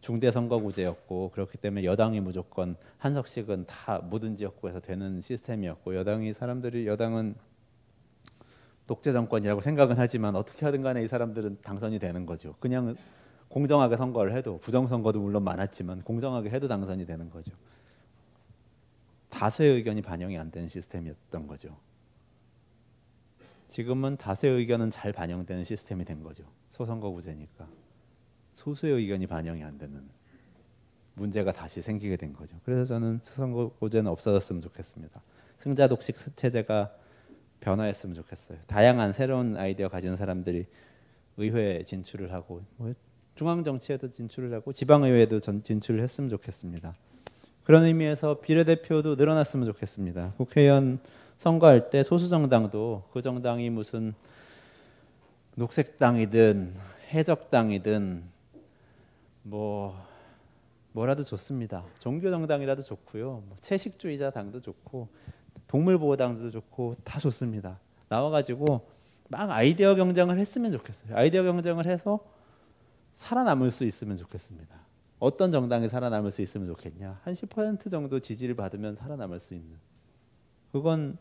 [0.00, 6.86] 중대 선거구제였고 그렇기 때문에 여당이 무조건 한 석씩은 다 모든 지역구에서 되는 시스템이었고 여당이 사람들이
[6.86, 7.34] 여당은
[8.86, 12.56] 독재 정권이라고 생각은 하지만 어떻게 하든 간에 이 사람들은 당선이 되는 거죠.
[12.58, 12.96] 그냥
[13.48, 17.52] 공정하게 선거를 해도 부정 선거도 물론 많았지만 공정하게 해도 당선이 되는 거죠.
[19.30, 21.78] 다수의 의견이 반영이 안 되는 시스템이었던 거죠.
[23.68, 26.44] 지금은 다수의 의견은 잘 반영되는 시스템이 된 거죠.
[26.70, 27.68] 소선거구제니까
[28.52, 30.08] 소수의 의견이 반영이 안 되는
[31.14, 32.58] 문제가 다시 생기게 된 거죠.
[32.64, 35.22] 그래서 저는 소선거구제는 없어졌으면 좋겠습니다.
[35.58, 36.92] 승자 독식 체제가
[37.60, 38.58] 변화했으면 좋겠어요.
[38.66, 40.66] 다양한 새로운 아이디어 가진 사람들이
[41.36, 42.92] 의회에 진출을 하고 뭐
[43.34, 46.96] 중앙 정치에도 진출을 하고 지방 의회에도 진출을 했으면 좋겠습니다.
[47.64, 50.34] 그런 의미에서 비례대표도 늘어났으면 좋겠습니다.
[50.36, 50.98] 국회의원
[51.38, 54.14] 선거할 때 소수 정당도 그 정당이 무슨
[55.54, 56.74] 녹색당이든
[57.12, 58.22] 해적당이든
[59.42, 59.96] 뭐
[60.92, 61.84] 뭐라도 좋습니다.
[61.98, 63.42] 종교 정당이라도 좋고요.
[63.46, 65.08] 뭐 채식주의자 당도 좋고
[65.68, 67.78] 동물 보호당도 좋고 다 좋습니다.
[68.08, 68.88] 나와 가지고
[69.28, 71.16] 막 아이디어 경쟁을 했으면 좋겠어요.
[71.16, 72.18] 아이디어 경쟁을 해서
[73.12, 74.79] 살아남을 수 있으면 좋겠습니다.
[75.20, 77.20] 어떤 정당이 살아남을 수 있으면 좋겠냐?
[77.22, 79.76] 한 10% 정도 지지를 받으면 살아남을 수 있는.
[80.72, 81.18] 그건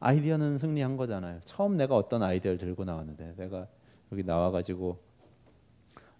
[0.00, 1.40] 아이디어는 승리한 거잖아요.
[1.44, 3.66] 처음 내가 어떤 아이디어를 들고 나왔는데 내가
[4.12, 4.98] 여기 나와가지고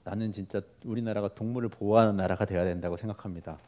[0.04, 3.58] 나는 진짜 우리나라가 동물을 보호하는 나라가 돼야 된다고 생각합니다.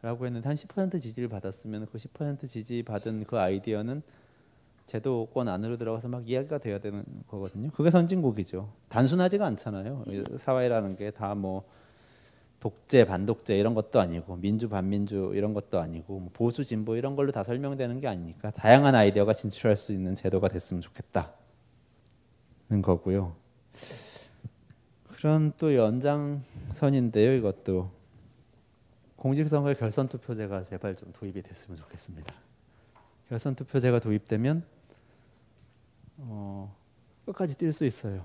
[0.00, 4.02] 라고 했는데 한 10% 지지를 받았으면 그 10% 지지 받은 그 아이디어는
[4.86, 7.70] 제도권 안으로 들어가서 막 이야기가 돼야 되는 거거든요.
[7.70, 8.72] 그게 선진국이죠.
[8.88, 10.04] 단순하지가 않잖아요.
[10.38, 11.64] 사회라는 게 다 뭐
[12.62, 17.32] 독재, 반독재 이런 것도 아니고 민주, 반민주 이런 것도 아니고 뭐 보수, 진보 이런 걸로
[17.32, 21.32] 다 설명되는 게 아니니까 다양한 아이디어가 진출할 수 있는 제도가 됐으면 좋겠다는
[22.80, 23.34] 거고요.
[25.08, 27.34] 그런 또 연장선인데요.
[27.34, 27.90] 이것도
[29.16, 32.32] 공직선거의 결선 투표제가 제발 좀 도입이 됐으면 좋겠습니다.
[33.28, 34.62] 결선 투표제가 도입되면
[36.18, 36.72] 어,
[37.26, 38.24] 끝까지 뛸 수 있어요.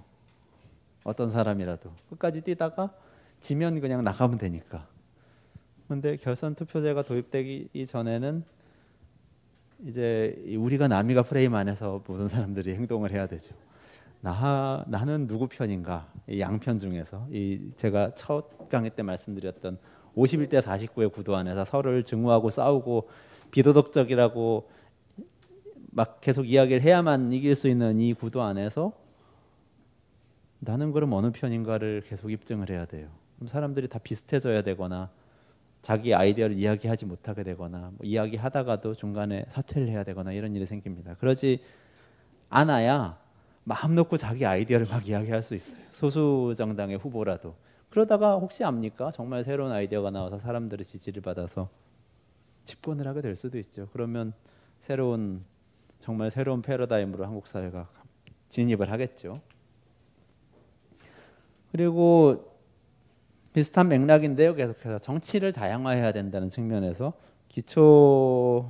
[1.03, 2.93] 어떤 사람이라도 끝까지 뛰다가
[3.39, 4.87] 지면 그냥 나가면 되니까.
[5.87, 8.43] 근데 결선 투표제가 도입되기 전에는
[9.85, 13.53] 이제 우리가 남이가 프레임 안에서 모든 사람들이 행동을 해야 되죠.
[14.21, 16.11] 나 나는 누구 편인가?
[16.27, 19.77] 이 양편 중에서 이 제가 첫 강의 때 말씀드렸던
[20.15, 23.07] 51대 49의 구도 안에서 서로를 증오하고 싸우고
[23.51, 24.69] 비도덕적이라고
[25.91, 28.91] 막 계속 이야기를 해야만 이길 수 있는 이 구도 안에서
[30.59, 33.09] 나는 그럼 어느 편인가를 계속 입증을 해야 돼요.
[33.37, 35.09] 그럼 사람들이 다 비슷해져야 되거나
[35.81, 41.15] 자기 아이디어를 이야기하지 못하게 되거나 뭐 이야기하다가도 중간에 사퇴를 해야 되거나 이런 일이 생깁니다.
[41.15, 41.61] 그러지
[42.49, 43.19] 않아야
[43.63, 45.81] 마음 놓고 자기 아이디어를 막 이야기할 수 있어요.
[45.91, 47.55] 소수 정당의 후보라도
[47.89, 49.11] 그러다가 혹시 압니까?
[49.11, 51.69] 정말 새로운 아이디어가 나와서 사람들의 지지를 받아서
[52.63, 53.87] 집권을 하게 될 수도 있죠.
[53.93, 54.33] 그러면
[54.79, 55.45] 새로운
[55.99, 57.89] 정말 새로운 패러다임으로 한국 사회가
[58.49, 59.41] 진입을 하겠죠.
[61.71, 62.56] 그리고
[63.57, 64.53] 비슷한 맥락인데요.
[64.53, 67.13] 계속해서 정치를 다양화해야 된다는 측면에서
[67.47, 68.69] 기초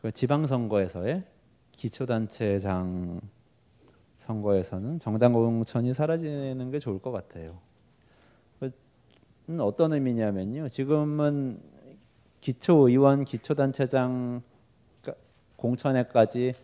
[0.00, 1.24] 그 지방선거에서의
[1.72, 3.20] 기초단체장
[4.16, 7.58] 선거에서는 정당 공천이 사라지는 게 좋을 것 같아요.
[9.58, 10.68] 어떤 의미냐면요.
[10.68, 11.60] 지금은
[12.40, 14.40] 기초의원, 기초단체장
[15.56, 16.54] 공천에까지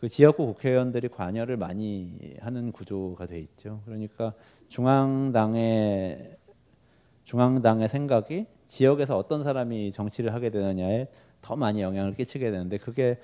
[0.00, 3.82] 그 지역구 국회의원들이 관여를 많이 하는 구조가 돼 있죠.
[3.84, 4.32] 그러니까
[4.68, 6.36] 중앙당의
[7.24, 11.08] 중앙당의 생각이 지역에서 어떤 사람이 정치를 하게 되느냐에
[11.42, 13.18] 더 많이 영향을 끼치게 되는데 그게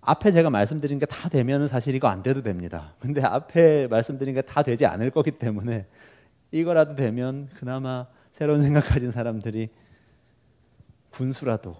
[0.00, 2.94] 앞에 제가 말씀드린 게 다 되면은 사실 이거 안 돼도 됩니다.
[2.98, 5.86] 근데 앞에 말씀드린 게 다 되지 않을 거기 때문에
[6.50, 9.68] 이거라도 되면 그나마 새로운 생각 가진 사람들이
[11.10, 11.76] 군수라도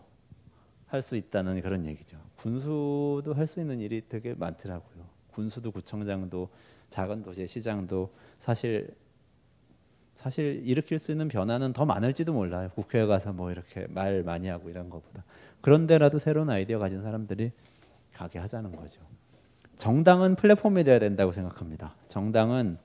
[0.92, 2.18] 할 수 있다는 그런 얘기죠.
[2.36, 5.06] 군수도 할 수 있는 일이 되게 많더라고요.
[5.32, 6.50] 군수도 구청장도
[6.90, 8.94] 작은 도시의 시장도 사실
[10.14, 12.70] 사실 일으킬 수 있는 변화는 더 많을지도 몰라요.
[12.74, 15.24] 국회에 가서 뭐 이렇게 말 많이 하고 이런 것보다
[15.62, 17.52] 그런데라도 새로운 아이디어 가진 사람들이
[18.12, 19.00] 가게 하자는 거죠.
[19.76, 21.94] 정당은 플랫폼이 돼야 된다고 생각합니다.
[22.08, 22.76] 정당은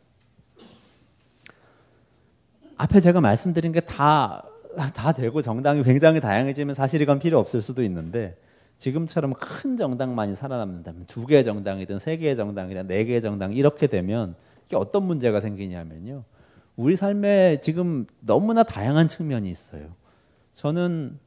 [2.78, 4.46] 앞에 제가 말씀드린 게 다
[4.78, 8.38] 다 되고 정당이 굉장히 다양해지면 사실 이건 필요 없을 수도 있는데
[8.78, 14.36] 지금처럼 큰 정당만이 살아남는다면 두 개의 정당이든 세 개의 정당이든 네 개의 정당 이렇게 되면
[14.66, 16.24] 이게 어떤 문제가 생기냐면요.
[16.76, 19.88] 우리 삶에 지금 너무나 다양한 측면이 있어요.
[20.54, 21.18] 저는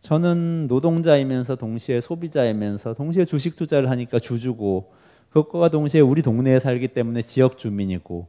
[0.00, 4.92] 저는 노동자이면서 동시에 소비자이면서 동시에 주식 투자를 하니까 주주고
[5.30, 8.26] 그것과 동시에 우리 동네에 살기 때문에 지역 주민이고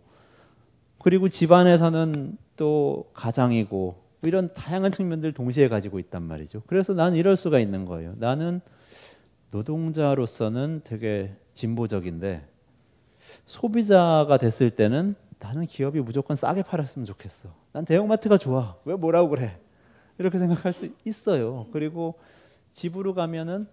[1.00, 6.64] 그리고 집안에서는 또 가장이고 이런 다양한 측면들 동시에 가지고 있단 말이죠.
[6.68, 8.16] 그래서 나는 이럴 수가 있는 거예요.
[8.18, 8.62] 나는
[9.52, 12.48] 노동자로서는 되게 진보적인데
[13.46, 17.50] 소비자가 됐을 때는 나는 기업이 무조건 싸게 팔았으면 좋겠어.
[17.72, 18.78] 난 대형마트가 좋아.
[18.86, 19.60] 왜 뭐라고 그래?
[20.18, 21.68] 이렇게 생각할 수 있어요.
[21.72, 22.16] 그리고
[22.72, 23.68] 집으로 가면은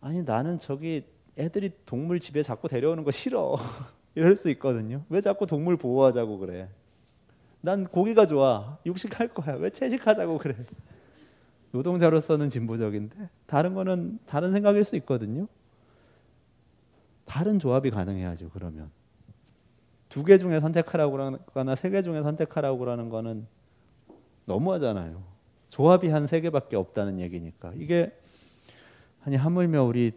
[0.00, 1.04] 아니 나는 저기
[1.38, 3.56] 애들이 동물 집에 자꾸 데려오는 거 싫어.
[4.14, 5.04] 이럴 수 있거든요.
[5.08, 6.68] 왜 자꾸 동물 보호하자고 그래?
[7.62, 8.78] 난 고기가 좋아.
[8.84, 9.54] 육식할 거야.
[9.56, 10.56] 왜 채식하자고 그래?
[11.70, 15.46] 노동자로서는 진보적인데 다른 거는 다른 생각일 수 있거든요.
[17.24, 18.50] 다른 조합이 가능해야죠.
[18.52, 18.90] 그러면
[20.10, 23.46] 두 개 중에 선택하라고 그러거나 세 개 중에 선택하라고 그러는 거는
[24.44, 25.22] 너무하잖아요.
[25.70, 28.12] 조합이 한 세 개밖에 없다는 얘기니까 이게
[29.24, 30.12] 아니 하물며 우리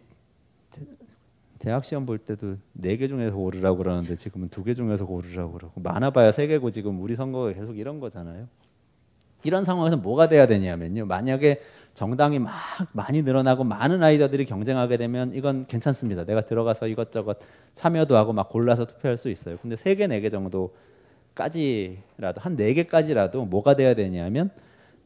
[1.58, 5.80] 대학 시험 볼 때도 네 개 중에서 고르라고 그러는데 지금은 두 개 중에서 고르라고 그러고
[5.80, 8.48] 많아봐야 세 개고 지금 우리 선거가 계속 이런 거잖아요.
[9.42, 11.06] 이런 상황에서 뭐가 돼야 되냐면요.
[11.06, 11.60] 만약에
[11.94, 12.52] 정당이 막
[12.92, 16.24] 많이 늘어나고 많은 아이디어들이 경쟁하게 되면 이건 괜찮습니다.
[16.24, 17.38] 내가 들어가서 이것저것
[17.72, 19.56] 참여도 하고 막 골라서 투표할 수 있어요.
[19.62, 24.50] 근데 세 개, 네 개 정도까지라도 한 네 개까지라도 뭐가 돼야 되냐면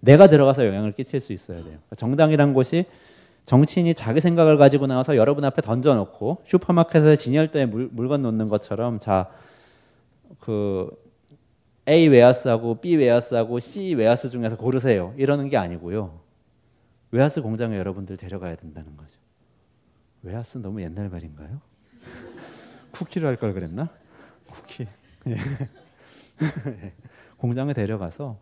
[0.00, 1.78] 내가 들어가서 영향을 끼칠 수 있어야 돼요.
[1.96, 2.86] 정당이란 곳이
[3.50, 9.28] 정치인이 자기 생각을 가지고 나와서 여러분 앞에 던져놓고 슈퍼마켓에서 진열대에 물, 물건 놓는 것처럼 자
[10.38, 10.88] 그
[11.88, 15.12] A 웨하스하고 B 웨하스하고 C 웨하스 중에서 고르세요.
[15.16, 16.20] 이러는 게 아니고요.
[17.10, 19.18] 웨하스 공장에 여러분들 데려가야 된다는 거죠.
[20.22, 21.60] 웨하스 너무 옛날 말인가요?
[22.92, 23.88] 쿠키로 할 걸 그랬나?
[24.46, 24.86] 쿠키.
[25.26, 26.92] 예.
[27.38, 28.36] 공장에 데려가서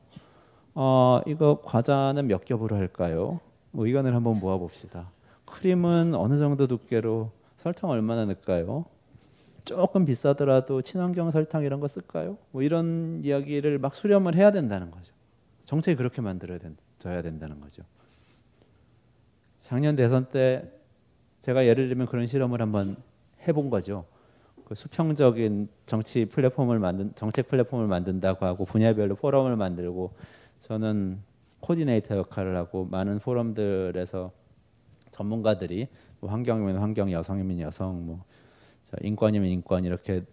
[0.74, 3.40] 어, 이거 과자는 몇 겹으로 할까요?
[3.70, 5.10] 뭐 의견을 한번 모아 봅시다.
[5.44, 8.84] 크림은 어느 정도 두께로 설탕 얼마나 넣을까요?
[9.64, 12.38] 조금 비싸더라도 친환경 설탕 이런 거 쓸까요?
[12.52, 15.12] 뭐 이런 이야기를 막 수렴을 해야 된다는 거죠.
[15.64, 16.58] 정책이 그렇게 만들어야
[17.06, 17.82] 야 된다는 거죠.
[19.58, 20.70] 작년 대선 때
[21.40, 22.96] 제가 예를 들면 그런 실험을 한번
[23.46, 24.06] 해본 거죠.
[24.64, 30.12] 그 수평적인 정치 플랫폼을 만든 정책 플랫폼을 만든다고 하고 분야별로 포럼을 만들고
[30.60, 31.20] 저는
[31.60, 34.32] 코디네이터 역할을 하고 많은 포럼들에서
[35.10, 35.88] 전문가들이
[36.20, 38.24] 뭐 환경이면 환경, 여성이면 여성, 뭐
[39.02, 40.24] 인권이면 인권 이렇게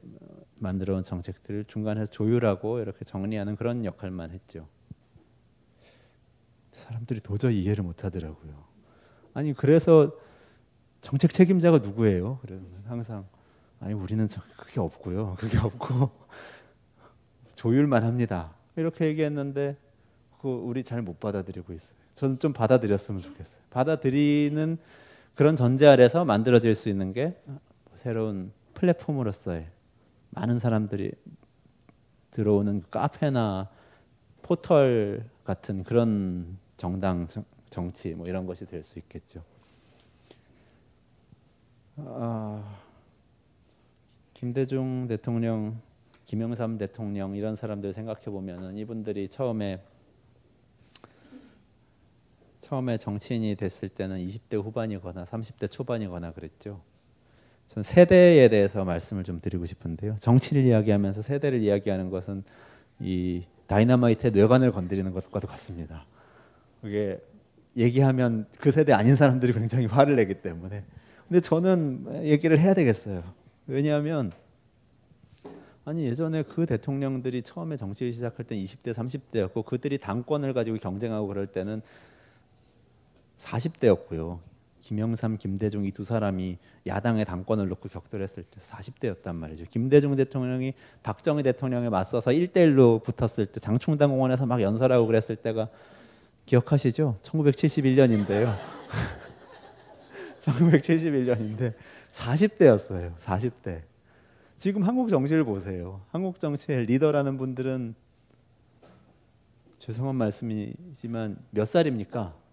[0.59, 4.67] 만들어온 정책들을 중간에서 조율하고 이렇게 정리하는 그런 역할만 했죠.
[6.71, 8.63] 사람들이 도저히 이해를 못하더라고요.
[9.33, 10.11] 아니 그래서
[11.01, 12.39] 정책 책임자가 누구예요?
[12.41, 13.27] 그러면 항상
[13.79, 15.35] 아니 우리는 그게 없고요.
[15.38, 16.09] 그게 없고
[17.55, 18.55] 조율만 합니다.
[18.75, 19.77] 이렇게 얘기했는데
[20.45, 21.97] 그 우리 잘 못 받아들이고 있어요.
[22.13, 23.63] 저는 좀 받아들였으면 좋겠어요.
[23.71, 24.77] 받아들이는
[25.34, 27.36] 그런 전제 아래서 만들어질 수 있는 게
[27.95, 29.65] 새로운 플랫폼으로서의
[30.29, 31.13] 많은 사람들이
[32.29, 33.69] 들어오는 카페나
[34.43, 37.25] 포털 같은 그런 정당
[37.71, 39.41] 정치 뭐 이런 것이 될 수 있겠죠.
[41.97, 42.77] 아,
[44.36, 45.81] 김대중 대통령,
[46.25, 49.81] 김영삼 대통령 이런 사람들 생각해 보면은 이분들이 처음에
[52.65, 56.82] 처음에 정치인이 됐을 때는 20대 후반이거나 30대 초반이거나 그랬죠.
[57.67, 60.15] 전 세대에 대해서 말씀을 좀 드리고 싶은데요.
[60.15, 62.43] 정치를 이야기하면서 세대를 이야기하는 것은
[62.99, 66.08] 이 다이너마이트의 뇌관을 건드리는 것과도 같습니다.
[66.82, 67.19] 그게
[67.78, 70.84] 얘기하면 그 세대 아닌 사람들이 굉장히 화를 내기 때문에.
[71.28, 73.23] 근데 저는 얘기를 해야 되겠어요.
[73.67, 74.32] 왜냐하면
[75.84, 81.45] 아니 예전에 그 대통령들이 처음에 정치를 시작할 때 20대 30대였고 그들이 당권을 가지고 경쟁하고 그럴
[81.45, 81.84] 때는
[83.38, 84.39] 40대였고요.
[84.82, 89.65] 김영삼, 김대중 이 두 사람이 야당의 당권을 놓고 격돌했을 때 40대였단 말이죠.
[89.65, 95.69] 김대중 대통령이 박정희 대통령에 맞서서 1대1로 붙었을 때 장충당 공원에서 막 연설하고 그랬을 때가
[96.45, 97.17] 기억하시죠?
[97.24, 98.56] 1971년인데요.
[100.39, 101.74] 1971년인데
[102.12, 103.17] 40대였어요.
[103.17, 103.82] 40대.
[104.56, 106.02] 지금 한국 정치를 보세요.
[106.12, 107.95] 한국 정치의 리더라는 분들은
[109.80, 112.44] 죄송한 말씀이지만 몇 살입니까?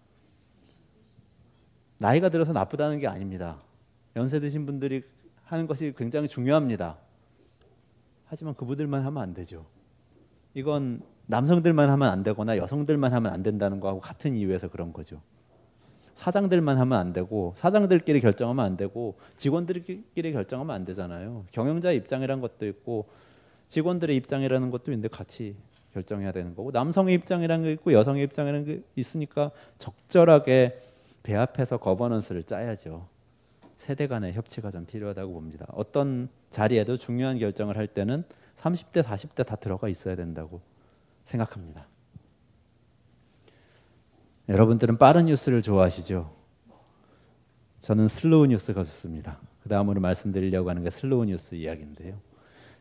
[2.03, 3.61] 나이가 들어서 나쁘다는 게 아닙니다.
[4.17, 5.03] 연세 드신 분들이
[5.45, 6.97] 하는 것이 굉장히 중요합니다.
[8.25, 9.65] 하지만 그분들만 하면 안 되죠.
[10.53, 15.21] 이건 남성들만 하면 안 되거나 여성들만 하면 안 된다는 거하고 같은 이유에서 그런 거죠.
[16.13, 21.45] 사장들만 하면 안 되고 사장들끼리 결정하면 안 되고 직원들끼리 결정하면 안 되잖아요.
[21.51, 23.07] 경영자 입장이란 것도 있고
[23.69, 25.55] 직원들의 입장이라는 것도 있는데 같이
[25.93, 30.81] 결정해야 되는 거고 남성의 입장이라는 게 있고 여성의 입장이라는 게 있으니까 적절하게
[31.23, 33.05] 배합해서 거버넌스를 짜야죠.
[33.75, 35.65] 세대 간의 협치가 좀 필요하다고 봅니다.
[35.73, 38.23] 어떤 자리에도 중요한 결정을 할 때는
[38.55, 40.61] 30대, 40대 다 들어가 있어야 된다고
[41.25, 41.87] 생각합니다.
[44.49, 46.33] 여러분들은 빠른 뉴스를 좋아하시죠?
[47.79, 49.39] 저는 slow news가 좋습니다.
[49.63, 52.19] 그 다음으로 말씀드리려고 하는 게 slow news 이야기인데요.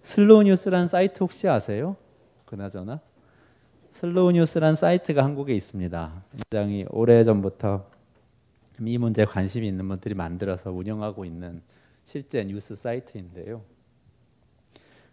[0.02, 1.96] 슬로우 뉴스란 사이트 혹시 아세요?
[2.44, 3.00] 그나저나
[3.92, 6.24] 슬로우 뉴스란 사이트가 한국에 있습니다.
[6.50, 7.91] 굉장히 오래 전부터
[8.80, 11.62] 이 문제에 관심이 있는 분들이 만들어서 운영하고 있는
[12.04, 13.62] 실제 뉴스 사이트인데요.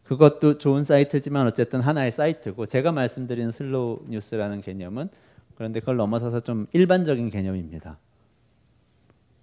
[0.04, 5.10] 그것도 좋은 사이트지만 어쨌든 하나의 사이트고 제가 말씀드린 slow news라는 개념은
[5.56, 8.00] 그런데 그걸 넘어서서 좀 일반적인 개념입니다.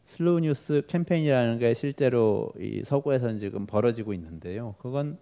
[0.07, 4.75] slow news 캠페인이라는 게 실제로 이 서구에서는 지금 벌어지고 있는데요.
[4.79, 5.19] 그건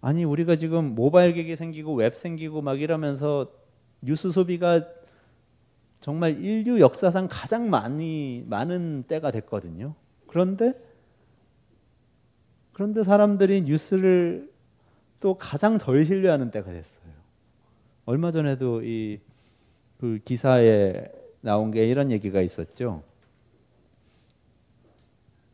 [0.00, 3.50] 아니 우리가 지금 모바일 기기 생기고 웹 생기고 막 이러면서
[4.02, 4.86] 뉴스 소비가
[6.04, 9.94] 정말 인류 역사상 가장 많이 많은 때가 됐거든요.
[10.26, 10.74] 그런데
[12.72, 14.52] 그런데 사람들이 뉴스를
[15.20, 17.12] 또 가장 덜 신뢰하는 때가 됐어요.
[18.04, 19.20] 얼마 전에도 이
[20.04, 23.02] 그 기사에 나온 게 이런 얘기가 있었죠.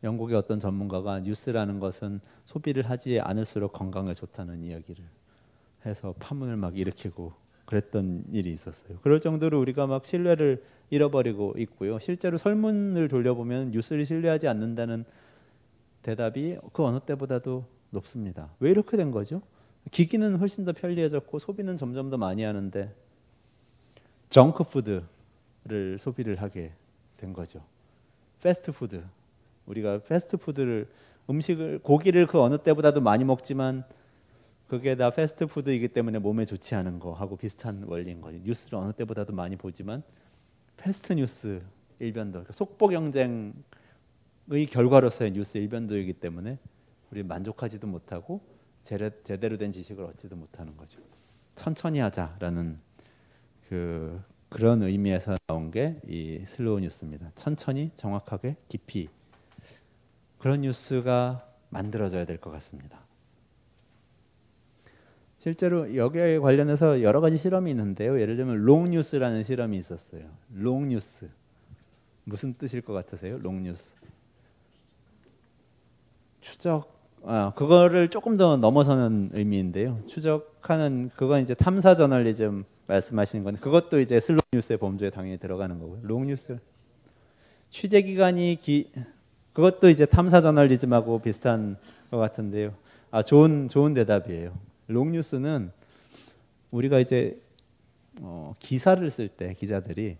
[0.03, 5.05] 영국의 어떤 전문가가 뉴스라는 것은 소비를 하지 않을수록 건강에 좋다는 이야기를
[5.85, 7.31] 해서 파문을 막 일으키고
[7.71, 8.97] 그랬던 일이 있었어요.
[9.01, 11.99] 그럴 정도로 우리가 막 신뢰를 잃어버리고 있고요.
[11.99, 15.05] 실제로 설문을 돌려보면 뉴스를 신뢰하지 않는다는
[16.01, 18.49] 대답이 그 어느 때보다도 높습니다.
[18.59, 19.41] 왜 이렇게 된 거죠?
[19.89, 22.93] 기기는 훨씬 더 편리해졌고 소비는 점점 더 많이 하는데
[24.29, 26.73] 정크푸드를 소비를 하게
[27.15, 27.63] 된 거죠.
[28.41, 29.01] 패스트푸드
[29.65, 30.89] 우리가 패스트푸드를
[31.29, 33.85] 음식을 고기를 그 어느 때보다도 많이 먹지만
[34.71, 38.37] 그게 다 패스트푸드이기 때문에 몸에 좋지 않은 거하고 비슷한 원리인 거죠.
[38.41, 40.01] 뉴스를 어느 때보다도 많이 보지만
[40.77, 41.61] fast news
[41.99, 43.53] 일변도 그러니까 속보 경쟁의
[44.69, 46.57] 결과로서의 뉴스 일변도이기 때문에
[47.11, 48.39] 우리 만족하지도 못하고
[48.81, 51.01] 제대로 된 지식을 얻지도 못하는 거죠.
[51.55, 52.79] 천천히 하자라는
[53.67, 57.29] 그 그런 의미에서 나온 게 이 slow news입니다.
[57.35, 59.09] 천천히, 정확하게, 깊이
[60.37, 63.00] 그런 뉴스가 만들어져야 될 것 같습니다.
[65.41, 68.21] 실제로 여기에 관련해서 여러 가지 실험이 있는데요.
[68.21, 70.21] 예를 들면 long news라는 실험이 있었어요.
[70.53, 71.29] long news
[72.25, 73.39] 무슨 뜻일 것 같으세요?
[73.41, 73.95] long news
[76.41, 76.93] 추적
[77.25, 80.03] 아 그거를 조금 더 넘어서는 의미인데요.
[80.05, 86.01] 추적하는 그건 이제 탐사 저널리즘 말씀하시는 건데 그것도 이제 slow news의 범주에 당연히 들어가는 거고요.
[86.03, 86.59] long news
[87.71, 88.91] 취재 기간이 기
[89.53, 91.77] 그것도 이제 탐사 저널리즘하고 비슷한
[92.11, 92.75] 것 같은데요.
[93.09, 94.70] 아 좋은 좋은 대답이에요.
[94.91, 95.71] 롱뉴스는
[96.71, 97.41] 우리가 이제
[98.19, 100.17] 어, 기사를 쓸 때 기자들이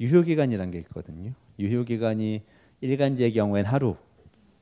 [0.00, 1.32] 유효 기간이란 게 있거든요.
[1.58, 2.42] 유효 기간이
[2.80, 3.96] 일간지의 경우엔 하루.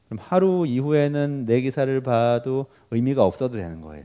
[0.07, 4.05] 그럼 하루 이후에는 내 기사를 봐도 의미가 없어도 되는 거예요.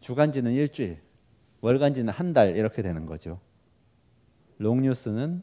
[0.00, 0.98] 주간지는 일주일,
[1.60, 3.40] 월간지는 한 달 이렇게 되는 거죠.
[4.58, 5.42] long news는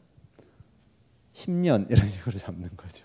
[1.32, 3.04] 10년 이런 식으로 잡는 거죠.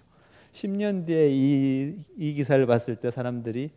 [0.54, 3.72] 10년 뒤에 이, 이 기사를 봤을 때 사람들이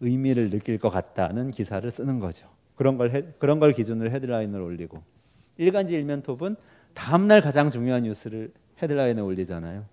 [0.00, 2.48] 의미를 느낄 것 같다는 기사를 쓰는 거죠.
[2.74, 5.02] 그런 걸 해, 그런 걸 기준으로 헤드라인을 올리고
[5.56, 6.56] 일간지 일면톱은
[6.94, 9.84] 다음 날 가장 중요한 뉴스를 헤드라인에 올리잖아요.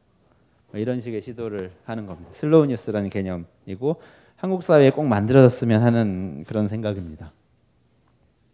[0.71, 2.29] 뭐 이런 식의 시도를 하는 겁니다.
[2.33, 4.01] slow news라는 개념이고
[4.35, 7.31] 한국 사회에 꼭 만들어졌으면 하는 그런 생각입니다.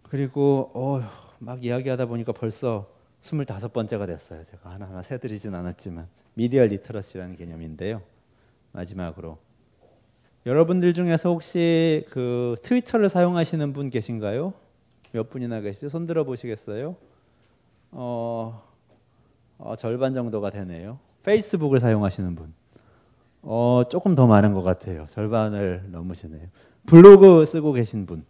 [0.04, 1.02] 그리고 어,
[1.40, 2.88] 막 이야기하다 보니까 벌써
[3.22, 4.44] 25번째가 됐어요.
[4.44, 8.02] 제가 하나하나 세드리진 않았지만 media literacy라는 개념인데요.
[8.72, 9.38] 마지막으로
[10.46, 14.54] 여러분들 중에서 혹시 그 트위터를 사용하시는 분 계신가요?
[15.12, 15.90] 몇 분이나 계시죠?
[15.90, 16.96] 손 들어 보시겠어요?
[17.92, 18.64] 어,
[19.58, 21.00] 어, 절반 정도가 되네요.
[21.24, 22.54] 페이스북을 사용하시는 분.
[23.42, 25.06] 어, 조금 더 많은 것 같아요.
[25.08, 26.48] 절반을 넘으시네요.
[26.86, 28.26] 블로그 쓰고 계신 분.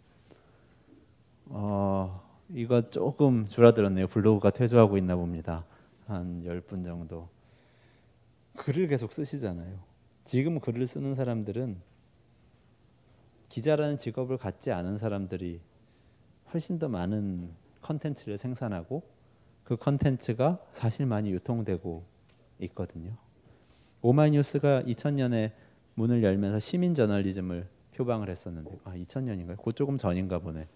[1.46, 4.08] 어, 이거 조금 줄어들었네요.
[4.08, 5.64] 블로그가 퇴조하고 있나 봅니다.
[6.06, 7.28] 한 10분 정도.
[8.56, 9.78] 글을 계속 쓰시잖아요.
[10.24, 11.89] 지금 글을 쓰는 사람들은
[13.50, 15.60] 기자라는 직업을 갖지 않은 사람들이
[16.54, 17.50] 훨씬 더 많은
[17.82, 19.02] 컨텐츠를 생산하고
[19.64, 22.02] 그 컨텐츠가 사실 많이 유통되고
[22.60, 23.12] 있거든요.
[24.02, 25.52] 오마이뉴스가 2000년에
[25.94, 29.62] 문을 열면서 시민 저널리즘을 표방을 했었는데 아 2000년인가요?
[29.62, 30.66] 그 조금 전인가 보네.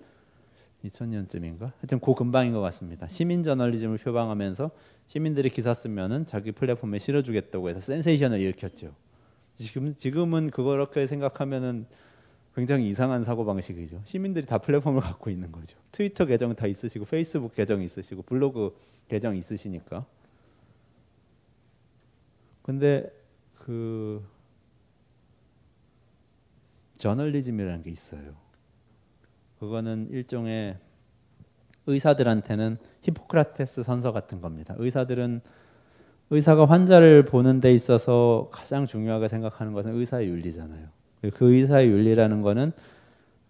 [0.85, 1.73] 2000년쯤인가?
[1.79, 3.09] 하여튼 그 근방인 것 같습니다.
[3.09, 4.71] 시민 저널리즘을 표방하면서
[5.07, 8.95] 시민들이 기사 쓰면은 자기 플랫폼에 실어주겠다고 해서 센세이션을 일으켰죠.
[9.55, 11.87] 지금 지금은 그렇게 생각하면은
[12.55, 14.03] 굉장히 이상한 사고 방식이죠.
[14.05, 15.77] 시민들이 다 플랫폼을 갖고 있는 거죠.
[15.91, 18.77] 트위터 계정 다 있으시고 페이스북 계정 있으시고 블로그
[19.09, 20.07] 계정 있으시니까.
[22.63, 23.11] 근데
[23.59, 24.25] 그
[26.97, 28.35] 저널리즘이라는 게 있어요.
[29.59, 30.79] 그거는 일종의
[31.87, 34.75] 의사들한테는 히포크라테스 선서 같은 겁니다.
[34.79, 35.41] 의사들은
[36.31, 40.89] 의사가 환자를 보는 데 있어서 가장 중요하게 생각하는 것은 의사의 윤리잖아요.
[41.31, 42.73] 그 의사의 윤리라는 것은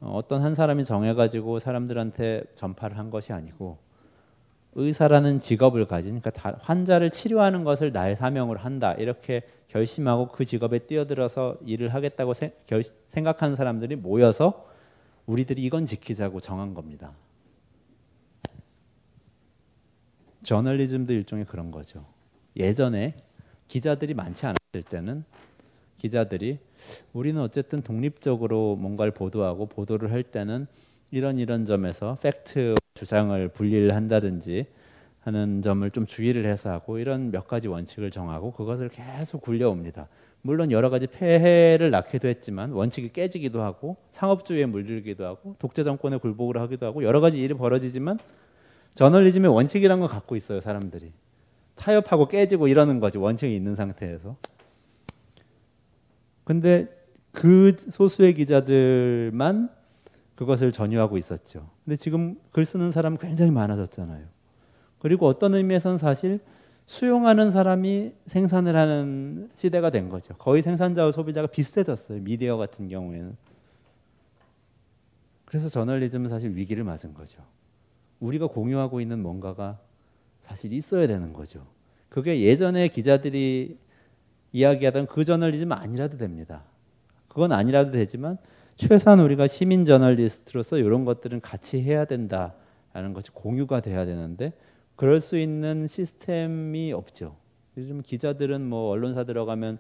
[0.00, 3.78] 어떤 한 사람이 정해가지고 사람들한테 전파를 한 것이 아니고
[4.74, 11.56] 의사라는 직업을 가진 그러니까 환자를 치료하는 것을 나의 사명으로 한다 이렇게 결심하고 그 직업에 뛰어들어서
[11.64, 12.32] 일을 하겠다고
[13.08, 14.68] 생각하는 사람들이 모여서
[15.26, 17.12] 우리들이 이건 지키자고 정한 겁니다.
[20.42, 22.04] 저널리즘도 일종의 그런 거죠.
[22.56, 23.14] 예전에
[23.68, 25.24] 기자들이 많지 않았을 때는
[26.04, 26.58] 기자들이
[27.14, 30.66] 우리는 어쨌든 독립적으로 뭔가를 보도하고 보도를 할 때는
[31.10, 34.66] 이런 이런 점에서 팩트 주장을 분리를 한다든지
[35.20, 40.08] 하는 점을 좀 주의를 해서 하고 이런 몇 가지 원칙을 정하고 그것을 계속 굴려옵니다.
[40.42, 46.58] 물론 여러 가지 폐해를 낳기도 했지만 원칙이 깨지기도 하고 상업주의에 물들기도 하고 독재 정권에 굴복을
[46.58, 48.18] 하기도 하고 여러 가지 일이 벌어지지만
[48.92, 51.12] 저널리즘의 원칙이란 걸 갖고 있어요 사람들이
[51.76, 54.36] 타협하고 깨지고 이러는 거지 원칙이 있는 상태에서
[56.44, 56.88] 근데
[57.32, 59.70] 그 소수의 기자들만
[60.34, 61.70] 그것을 전유하고 있었죠.
[61.84, 64.26] 근데 지금 글 쓰는 사람 굉장히 많아졌잖아요.
[64.98, 66.40] 그리고 어떤 의미에서는 사실
[66.86, 70.34] 수용하는 사람이 생산을 하는 시대가 된 거죠.
[70.34, 72.20] 거의 생산자와 소비자가 비슷해졌어요.
[72.22, 73.36] 미디어 같은 경우에는.
[75.44, 77.42] 그래서 저널리즘은 사실 위기를 맞은 거죠.
[78.20, 79.78] 우리가 공유하고 있는 뭔가가
[80.40, 81.66] 사실 있어야 되는 거죠.
[82.08, 83.78] 그게 예전에 기자들이
[84.54, 86.62] 이야기하던 그 저널리즘 아니라도 됩니다.
[87.28, 88.38] 그건 아니라도 되지만
[88.76, 94.52] 최소한 우리가 시민 저널리스트로서 이런 것들은 같이 해야 된다라는 것이 공유가 돼야 되는데
[94.94, 97.36] 그럴 수 있는 시스템이 없죠.
[97.76, 99.78] 요즘 기자들은 뭐 언론사 들어가면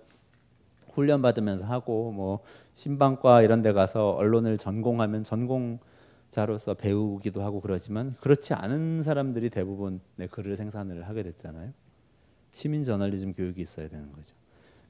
[0.92, 2.40] 훈련 받으면서 하고 뭐
[2.74, 10.26] 신방과 이런 데 가서 언론을 전공하면 전공자로서 배우기도 하고 그러지만 그렇지 않은 사람들이 대부분 네,
[10.26, 11.72] 글을 생산을 하게 됐잖아요.
[12.50, 14.34] 시민 저널리즘 교육이 있어야 되는 거죠.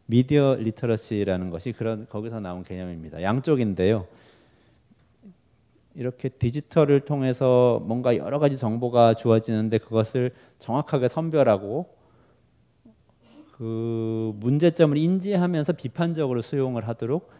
[0.06, 3.22] media literacy라는 것이 그런 거기서 나온 개념입니다.
[3.22, 4.06] 양쪽인데요.
[5.94, 11.94] 이렇게 디지털을 통해서 뭔가 여러 가지 정보가 주어지는데 그것을 정확하게 선별하고
[13.52, 17.30] 그 문제점을 인지하면서 비판적으로 수용을 하도록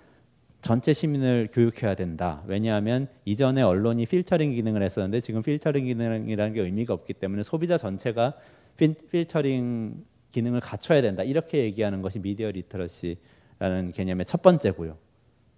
[0.63, 2.43] 전체 시민을 교육해야 된다.
[2.47, 8.35] 왜냐하면 이전에 언론이 필터링 기능을 했었는데 지금 필터링 기능이라는 게 의미가 없기 때문에 소비자 전체가
[9.11, 10.05] 필터링
[10.35, 11.23] 기능을 갖춰야 된다.
[11.23, 14.99] 이렇게 얘기하는 것이 media literacy라는 개념의 첫 번째고요.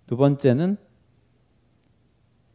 [0.07, 0.77] 두 번째는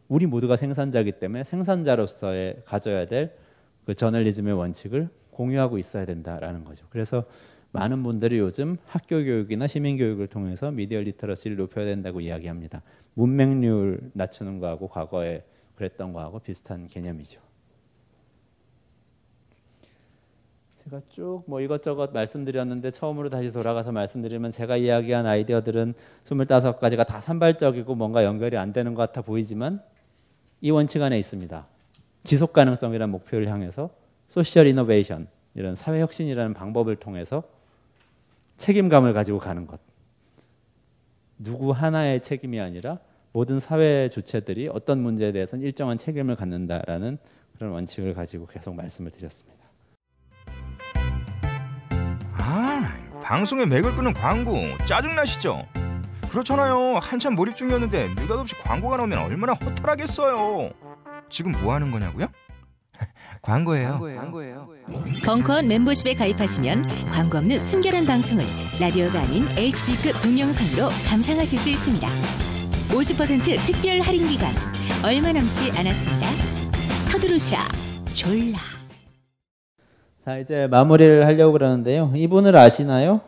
[0.07, 3.41] 우리 모두가 생산자이기 때문에 생산자로서의 가져야 될
[3.86, 6.86] 그 저널리즘의 원칙을 공유하고 있어야 된다라는 거죠.
[6.89, 7.26] 그래서
[7.72, 12.84] 많은 분들이 요즘 학교 교육이나 시민 교육을 통해서 media literacy를 높여야 된다고 이야기합니다.
[13.13, 15.43] 문맹률 낮추는 거하고 과거에
[15.76, 17.41] 그랬던 거하고 비슷한 개념이죠.
[20.91, 25.93] 제가 쭉 뭐 이것저것 말씀드렸는데 처음으로 다시 돌아가서 말씀드리면 제가 이야기한 아이디어들은
[26.25, 29.81] 25가지가 다 산발적이고 뭔가 연결이 안 되는 것 같아 보이지만
[30.59, 31.65] 이 원칙 안에 있습니다.
[32.25, 33.89] 지속 가능성이라는 목표를 향해서
[34.27, 37.43] 소셜 이노베이션 이런 사회 혁신이라는 방법을 통해서
[38.57, 39.79] 책임감을 가지고 가는 것.
[41.39, 42.99] 누구 하나의 책임이 아니라
[43.31, 47.17] 모든 사회 주체들이 어떤 문제에 대해서는 일정한 책임을 갖는다라는
[47.55, 49.61] 그런 원칙을 가지고 계속 말씀을 드렸습니다.
[53.23, 55.65] 방송에 맥을 끄는 광고 짜증나시죠?
[56.29, 56.97] 그렇잖아요.
[57.01, 60.71] 한참 몰입 중이었는데 느닷없이 광고가 나오면 얼마나 허탈하겠어요.
[61.29, 62.27] 지금 뭐 하는 거냐고요?
[63.41, 63.97] 광고예요.
[63.99, 64.69] 광고예요.
[65.23, 68.45] 벙커원 멤버십에 가입하시면 광고 없는 순결한 방송을
[68.79, 72.07] 라디오가 아닌 HD급 동영상으로 감상하실 수 있습니다.
[72.89, 74.53] 50% 특별 할인 기간
[75.03, 76.27] 얼마 남지 않았습니다.
[77.11, 77.59] 서두르시라
[78.13, 78.80] 졸라.
[80.24, 82.11] 자 이제 마무리를 하려고 그러는데요.
[82.15, 83.22] 이분을 아시나요?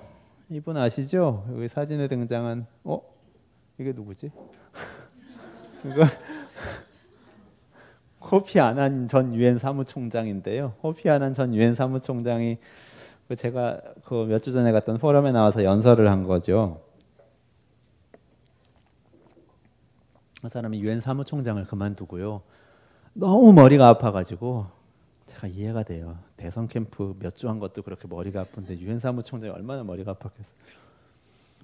[0.50, 1.46] 이분 아시죠?
[1.52, 3.02] 여기 사진에 등장한 어
[3.80, 4.32] 이게 누구지?
[5.86, 6.06] 이거
[8.32, 10.74] 호피 아난 전 유엔 사무총장인데요.
[10.84, 12.58] 호피 아난 전 유엔 사무총장이
[13.28, 16.82] 그 제가 그 몇 주 전에 갔던 포럼에 나와서 연설을 한 거죠.
[20.42, 22.42] 그 사람이 유엔 사무총장을 그만두고요.
[23.14, 24.68] 너무 머리가 아파가지고
[25.26, 26.18] 제가 이해가 돼요.
[26.38, 30.54] 대선 캠프 몇 주 한 것도 그렇게 머리가 아픈데 유엔 사무총장이 얼마나 머리가 아팠겠어.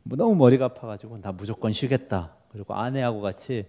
[0.03, 2.35] 뭐 너무 머리가 아파가지고 나 무조건 쉬겠다.
[2.51, 3.67] 그리고 아내하고 같이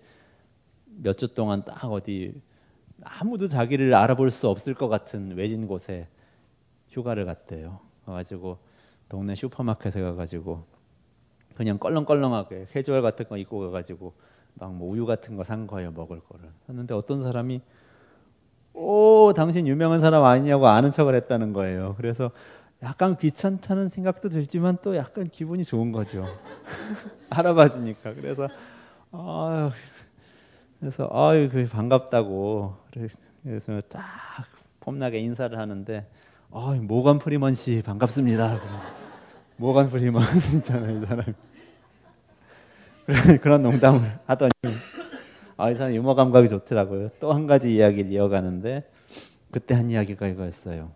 [0.86, 2.40] 몇 주 동안 딱 어디
[3.02, 6.08] 아무도 자기를 알아볼 수 없을 것 같은 외진 곳에
[6.90, 7.80] 휴가를 갔대요.
[8.06, 8.58] 가가지고
[9.08, 10.64] 동네 슈퍼마켓에 가가지고
[11.54, 14.14] 그냥 껄렁껄렁하게 캐주얼 같은 거 입고 가가지고
[14.54, 17.60] 막 뭐 우유 같은 거 산 거예요 먹을 거를 샀는데 어떤 사람이
[18.74, 21.94] 오, 당신 유명한 사람 아니냐고 아는 척을 했다는 거예요.
[21.96, 22.30] 그래서
[22.82, 26.26] 약간 귀찮다는 생각도 들지만 또 약간 기분이 좋은 거죠.
[27.30, 28.14] 알아봐 주니까.
[28.14, 28.48] 그래서
[29.12, 29.70] 아
[30.78, 32.76] 그래서 아유 그 반갑다고
[33.44, 34.00] 그래서 딱
[34.80, 36.08] 폼나게 인사를 하는데
[36.52, 38.60] 아 모건 프리먼 씨 반갑습니다.
[39.56, 40.22] 모건 프리먼
[40.56, 41.34] 있잖아요 이 사람.
[43.42, 44.50] 그런 농담을 하더니
[45.60, 47.10] 아 이 사람 유머 감각이 좋더라고요.
[47.20, 48.90] 또 한 가지 이야기를 이어가는데
[49.50, 50.90] 그때 한 이야기가 이거였어요.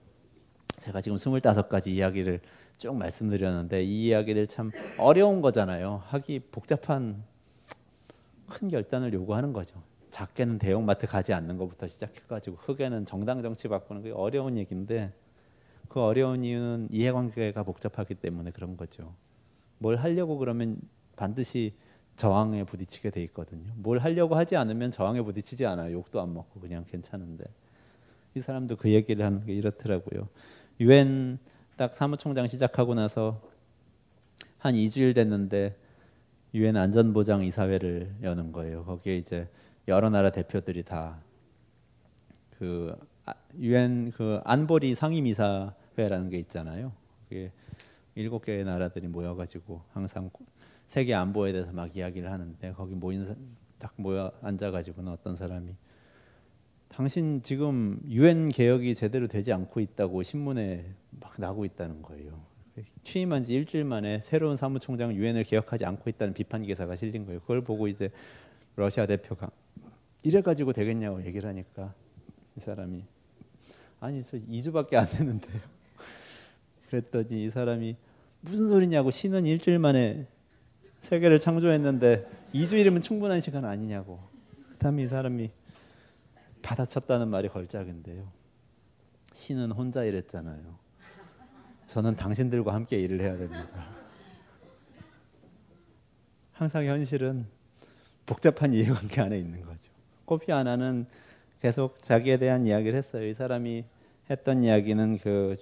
[0.78, 2.40] 제가 지금 25가지 이야기를
[2.78, 6.02] 쭉 말씀드렸는데 이 이야기들 참 어려운 거잖아요.
[6.06, 7.24] 하기 복잡한
[8.48, 9.82] 큰 결단을 요구하는 거죠.
[10.10, 15.12] 작게는 대형마트 가지 않는 것부터 시작해가지고 크게는 정당 정치 바꾸는 게 어려운 얘기인데
[15.88, 19.12] 그 어려운 이유는 이해관계가 복잡하기 때문에 그런 거죠.
[19.76, 20.78] 뭘 하려고 그러면
[21.16, 21.74] 반드시
[22.16, 23.72] 저항에 부딪히게 돼 있거든요.
[23.76, 25.92] 뭘 하려고 하지 않으면 저항에 부딪히지 않아요.
[25.92, 27.44] 욕도 안 먹고 그냥 괜찮은데
[28.34, 30.28] 이 사람도 그 얘기를 하는 게 이렇더라고요.
[30.80, 31.38] 유엔
[31.76, 33.40] 딱 사무총장 시작하고 나서
[34.58, 35.76] 한 2주일 됐는데
[36.54, 38.84] 유엔 안전보장 이사회를 여는 거예요.
[38.84, 39.48] 거기에 이제
[39.88, 41.20] 여러 나라 대표들이 다
[42.58, 42.96] 그
[43.58, 46.92] 유엔 그 안보리 상임이사회라는 게 있잖아요.
[47.28, 47.52] 그게
[48.14, 50.30] 일곱 개의 나라들이 모여가지고 항상
[50.86, 53.26] 세계 안보에 대해서 막 이야기를 하는데 거기 모인
[53.78, 55.74] 딱 모여 앉아가지고는 어떤 사람이
[56.88, 62.40] 당신 지금 유엔 개혁이 제대로 되지 않고 있다고 신문에 막 나고 있다는 거예요.
[63.02, 67.40] 취임한 지 일주일 만에 새로운 사무총장 유엔을 개혁하지 않고 있다는 비판 기사가 실린 거예요.
[67.40, 68.10] 그걸 보고 이제
[68.76, 69.50] 러시아 대표가
[70.22, 71.94] 이래 가지고 되겠냐고 얘기를 하니까
[72.56, 73.04] 이 사람이
[74.00, 75.60] 아니 저 2주밖에 안 됐는데요.
[76.88, 77.96] 그랬더니 이 사람이
[78.40, 80.26] 무슨 소리냐고 신은 일주일 만에
[81.04, 84.20] 세계를 창조했는데 2주일이면 충분한 시간 아니냐고.
[84.72, 85.50] 그다음에 이 사람이
[86.62, 88.26] 받아쳤다는 말이 걸작인데요.
[89.34, 90.78] 신은 혼자 일했잖아요.
[91.84, 93.86] 저는 당신들과 함께 일을 해야 됩니다.
[96.52, 97.46] 항상 현실은
[98.24, 99.92] 복잡한 이해관계 안에 있는 거죠.
[100.24, 101.06] 코피 아나는
[101.60, 103.26] 계속 자기에 대한 이야기를 했어요.
[103.26, 103.84] 이 사람이
[104.30, 105.56] 했던 이야기는 그,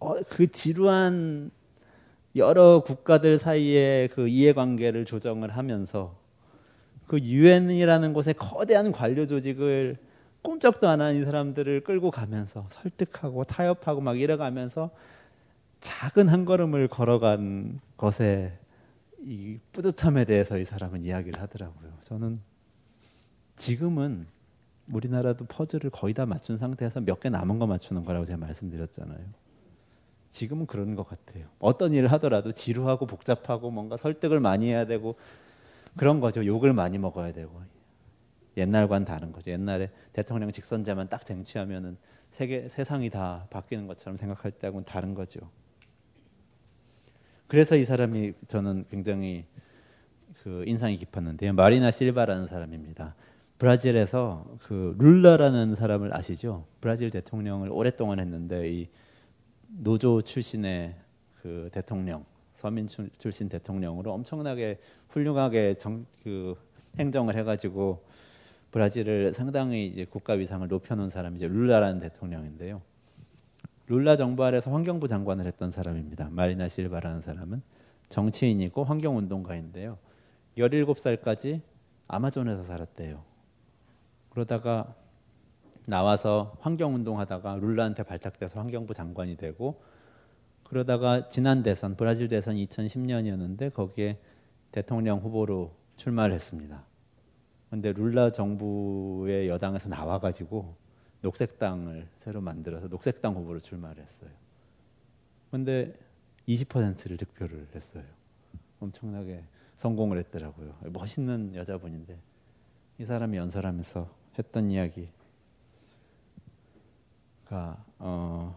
[0.00, 1.50] 어, 그 지루한
[2.36, 6.16] 여러 국가들 사이의 그 이해관계를 조정을 하면서
[7.06, 9.96] 그 유엔이라는 곳의 거대한 관료 조직을
[10.42, 14.90] 꼼짝도 안 하는 이 사람들을 끌고 가면서 설득하고 타협하고 막 이래가면서
[15.80, 18.52] 작은 한 걸음을 걸어간 것에
[19.22, 21.90] 이 뿌듯함에 대해서 이 사람은 이야기를 하더라고요.
[22.00, 22.40] 저는
[23.56, 24.26] 지금은
[24.90, 29.18] 우리나라도 퍼즐을 거의 다 맞춘 상태에서 몇 개 남은 거 맞추는 거라고 제가 말씀드렸잖아요.
[30.30, 31.46] 지금은 그런 것 같아요.
[31.58, 35.16] 어떤 일을 하더라도 지루하고 복잡하고 뭔가 설득을 많이 해야 되고
[35.96, 36.46] 그런 거죠.
[36.46, 37.60] 욕을 많이 먹어야 되고
[38.56, 39.50] 옛날과는 다른 거죠.
[39.50, 41.96] 옛날에 대통령 직선제만 딱 쟁취하면은
[42.30, 45.40] 세계 세상이 다 바뀌는 것처럼 생각할 때하고는 다른 거죠.
[47.48, 49.44] 그래서 이 사람이 저는 굉장히
[50.44, 51.52] 그 인상이 깊었는데요.
[51.52, 53.16] 마리나 실바라는 사람입니다.
[53.58, 56.66] 브라질에서 그 룰라라는 사람을 아시죠?
[56.80, 58.88] 브라질 대통령을 오랫동안 했는데 이
[59.78, 60.94] 노조 출신의
[61.42, 62.86] 그 대통령 서민
[63.18, 66.56] 출신 대통령으로 엄청나게 훌륭하게 정, 그
[66.98, 68.04] 행정을 해가지고
[68.70, 72.82] 브라질을 상당히 이제 국가 위상을 높여놓은 사람이 이제 룰라라는 대통령인데요.
[73.88, 76.28] 룰라 정부 아래서 환경부 장관을 했던 사람입니다.
[76.30, 77.62] 마리나 실바라는 사람은
[78.08, 79.98] 정치인이고 환경운동가인데요.
[80.58, 81.60] 17살까지
[82.06, 83.24] 아마존에서 살았대요.
[84.30, 84.94] 그러다가
[85.86, 89.82] 나와서 환경운동하다가 룰라한테 발탁돼서 환경부 장관이 되고
[90.64, 94.18] 그러다가 지난 대선 브라질 대선 2010년이었는데 거기에
[94.70, 96.84] 대통령 후보로 출마를 했습니다.
[97.70, 100.74] 근데 룰라 정부의 여당에서 나와가지고
[101.22, 104.30] 녹색당을 새로 만들어서 녹색당 후보로 출마를 했어요.
[105.50, 105.94] 근데
[106.48, 108.04] 20%를 득표를 했어요.
[108.80, 109.44] 엄청나게
[109.76, 110.76] 성공을 했더라고요.
[110.92, 112.18] 멋있는 여자분인데
[112.98, 114.08] 이 사람이 연설하면서
[114.38, 115.08] 했던 이야기
[117.50, 118.56] 가 어,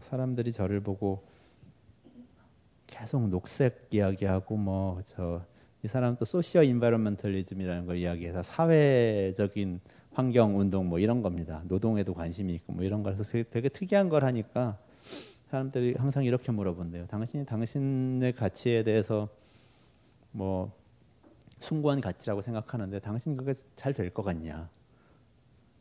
[0.00, 1.22] 사람들이 저를 보고
[2.86, 9.80] 계속 녹색 이야기하고 뭐 저 이 사람 또 소시어 인바이런먼털리즘이라는 걸 이야기해서 사회적인
[10.12, 11.62] 환경 운동 뭐 이런 겁니다.
[11.68, 14.76] 노동에도 관심이 있고 뭐 이런 거라서 되게, 되게 특이한 걸 하니까
[15.50, 17.06] 사람들이 항상 이렇게 물어본대요.
[17.06, 19.28] 당신이 당신의 가치에 대해서
[20.32, 20.72] 뭐
[21.60, 24.68] 숭고한 가치라고 생각하는데 당신 그게 잘 될 것 같냐?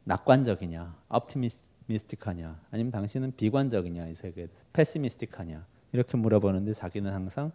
[0.03, 0.95] 낙관적이냐?
[1.11, 7.51] optimistic 미스틱하냐 아니면 당신은 비관적이냐 이 세계에 패시미스틱하냐 이렇게 물어보는데 자기는 항상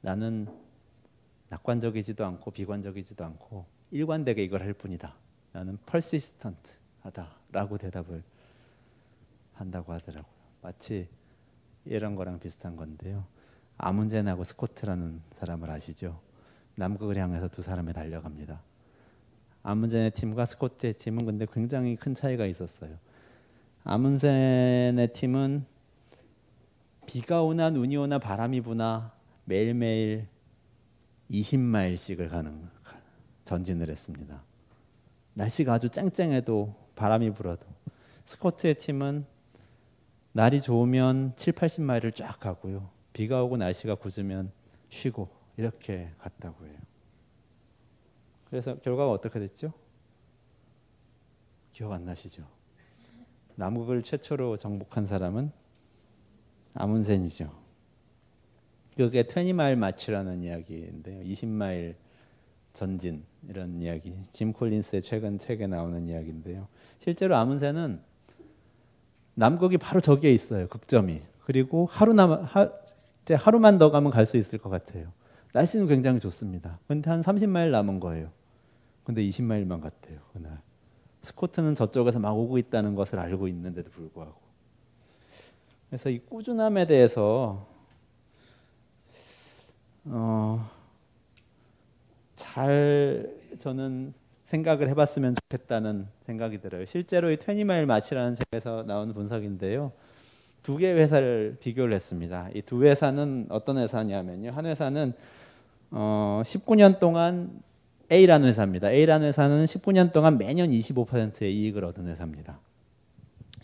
[0.00, 0.48] 나는
[1.48, 5.14] 낙관적이지도 않고 비관적이지도 않고 일관되게 이걸 할 뿐이다.
[5.52, 8.22] 나는 persistent 하다라고 대답을
[9.54, 10.32] 한다고 하더라고요.
[10.62, 11.08] 마치
[11.84, 13.24] 이런 거랑 비슷한 건데요.
[13.76, 16.20] 아문젠하고 스코트라는 사람을 아시죠?
[16.76, 18.60] 남극을 향해서 두 사람이 달려갑니다.
[19.62, 22.96] 아문젠의 팀과 스코트의 팀은 근데 굉장히 큰 차이가 있었어요.
[23.84, 25.64] 아문센의 팀은
[27.06, 29.12] 비가 오나 눈이 오나 바람이 부나
[29.44, 30.28] 매일매일
[31.30, 32.68] 20마일씩을 가는
[33.44, 34.42] 전진을 했습니다.
[35.34, 37.66] 날씨가 아주 쨍쨍해도 바람이 불어도
[38.24, 39.26] 스코트의 팀은
[40.32, 42.88] 날이 좋으면 7, 80마일을 쫙 가고요.
[43.12, 44.52] 비가 오고 날씨가 굳으면
[44.88, 46.76] 쉬고 이렇게 갔다고 해요.
[48.52, 49.72] 그래서 결과가 어떻게 됐죠?
[51.72, 52.46] 기억 안 나시죠?
[53.54, 55.50] 남극을 최초로 정복한 사람은
[56.74, 57.50] 아문센이죠.
[58.94, 61.22] 그게 20마일 마치라는 이야기인데요.
[61.22, 61.94] 20마일
[62.74, 64.14] 전진 이런 이야기.
[64.32, 66.68] 짐 콜린스의 최근 책에 나오는 이야기인데요.
[66.98, 68.02] 실제로 아문센은
[69.32, 70.68] 남극이 바로 저기에 있어요.
[70.68, 71.22] 극점이.
[71.46, 72.70] 그리고 하루 남 하,
[73.22, 75.10] 이제 하루만 더 가면 갈 수 있을 것 같아요.
[75.54, 76.80] 날씨는 굉장히 좋습니다.
[76.86, 78.41] 근데 한 30마일 남은 거예요.
[79.04, 80.20] 근데 20마일만 갔대요.
[80.32, 80.60] 그날.
[81.20, 84.40] 스코트는 저쪽에서 막 오고 있다는 것을 알고 있는데도 불구하고.
[85.88, 87.66] 그래서 이 꾸준함에 대해서
[90.04, 90.68] 어,
[92.34, 96.84] 잘 저는 생각을 해봤으면 좋겠다는 생각이 들어요.
[96.84, 99.92] 실제로 이 20마일 마치라는 책에서 나오는 분석인데요.
[100.62, 102.48] 두 개의 회사를 비교를 했습니다.
[102.54, 104.50] 이 두 회사는 어떤 회사냐면요.
[104.50, 105.12] 한 회사는
[105.90, 107.62] 어, 19년 동안
[108.12, 108.90] A라는 회사입니다.
[108.90, 112.60] A라는 회사는 19년 동안 매년 25%의 이익을 얻은 회사입니다.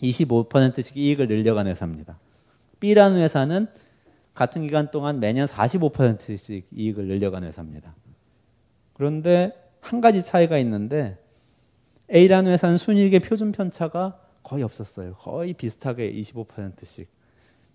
[0.01, 2.17] 25%씩 이익을 늘려간 회사입니다.
[2.79, 3.67] B라는 회사는
[4.33, 7.95] 같은 기간 동안 매년 45%씩 이익을 늘려간 회사입니다.
[8.93, 11.17] 그런데 한 가지 차이가 있는데
[12.11, 15.13] A라는 회사는 순이익의 표준 편차가 거의 없었어요.
[15.15, 17.07] 거의 비슷하게 25%씩.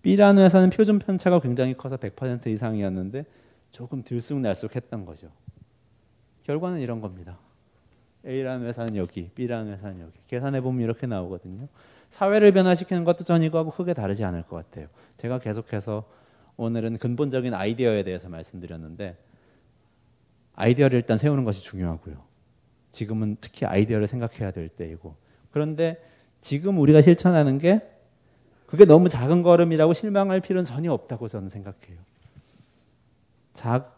[0.01, 3.25] B라는 회사는 표준 편차가 굉장히 커서 100% 이상이었는데
[3.71, 5.29] 조금 들쑥날쑥했던 거죠.
[6.45, 7.37] 결과는 이런 겁니다.
[8.25, 10.13] A라는 회사는 여기, B라는 회사는 여기.
[10.27, 11.67] 계산해 보면 이렇게 나오거든요.
[12.09, 14.87] 사회를 변화시키는 것도 전 이거하고 크게 다르지 않을 것 같아요.
[15.17, 16.05] 제가 계속해서
[16.57, 19.17] 오늘은 근본적인 아이디어에 대해서 말씀드렸는데
[20.55, 22.23] 아이디어를 일단 세우는 것이 중요하고요.
[22.91, 25.15] 지금은 특히 아이디어를 생각해야 될 때이고
[25.51, 26.01] 그런데
[26.39, 27.81] 지금 우리가 실천하는 게
[28.65, 31.97] 그게 너무 작은 걸음이라고 실망할 필요는 전혀 없다고 저는 생각해요.
[33.53, 33.94] 작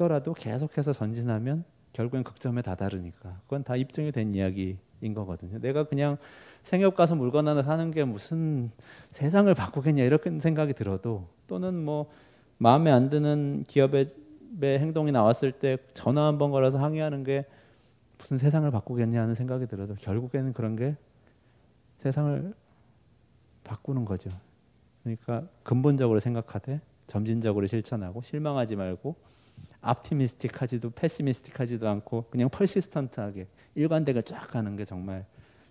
[0.00, 4.78] 더라도 계속해서 전진하면 결국엔 극점에 다다르니까 그건 다 입증이 된 이야기인
[5.14, 5.58] 거거든요.
[5.58, 6.16] 내가 그냥
[6.62, 8.70] 생협 가서 물건 하나 사는 게 무슨
[9.10, 12.10] 세상을 바꾸겠냐 이렇게 생각이 들어도 또는 뭐
[12.56, 14.06] 마음에 안 드는 기업의
[14.62, 17.44] 행동이 나왔을 때 전화 한 번 걸어서 항의하는 게
[18.16, 20.96] 무슨 세상을 바꾸겠냐 하는 생각이 들어도 결국에는 그런 게
[21.98, 22.54] 세상을
[23.64, 24.30] 바꾸는 거죠.
[25.02, 29.16] 그러니까 근본적으로 생각하되 점진적으로 실천하고 실망하지 말고
[29.80, 35.24] 앞티미스틱하지도 패시미스틱하지도 않고 그냥 펄시스턴트하게 일관되게 쫙 가는 게 정말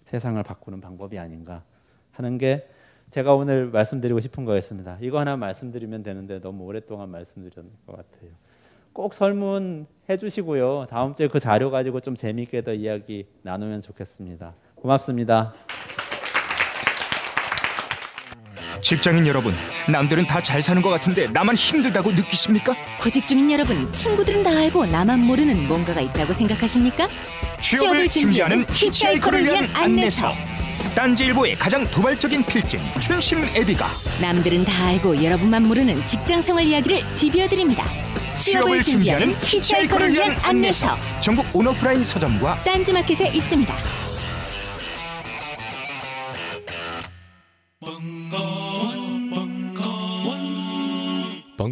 [0.06, 1.64] 세상을 바꾸는 방법이 아닌가
[2.12, 2.68] 하는 게
[3.10, 4.98] 제가 오늘 말씀드리고 싶은 거였습니다.
[5.02, 8.32] 이거 하나 말씀드리면 되는데 너무 오랫동안 말씀드렸는 것 같아요.
[8.94, 10.88] 꼭 설문 해 주시고요.
[10.90, 14.56] 다음 주에 그 자료 가지고 좀 재미있게 더 이야기 나누면 좋겠습니다.
[14.76, 15.54] 고맙습니다.
[18.82, 19.56] 직장인 여러분,
[19.88, 22.74] 남들은 다 잘 사는 것 같은데 나만 힘들다고 느끼십니까?
[23.00, 27.08] 구직 중인 여러분, 친구들은 다 알고 나만 모르는 뭔가가 있다고 생각하십니까?
[27.62, 30.34] 취업을 준비하는 히치하이커를 위한 안내서.
[30.96, 33.86] 딴지일보의 가장 도발적인 필진 춘심 애비가
[34.22, 37.86] 남들은 다 알고 여러분만 모르는 직장생활 이야기를 디벼드립니다.
[38.40, 43.76] 취업을 준비하는 히치하이커를 위한 안내서 전국 온오프라인 서점과 딴지마켓에 있습니다.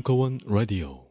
[0.03, 1.06] 벙커원 라디오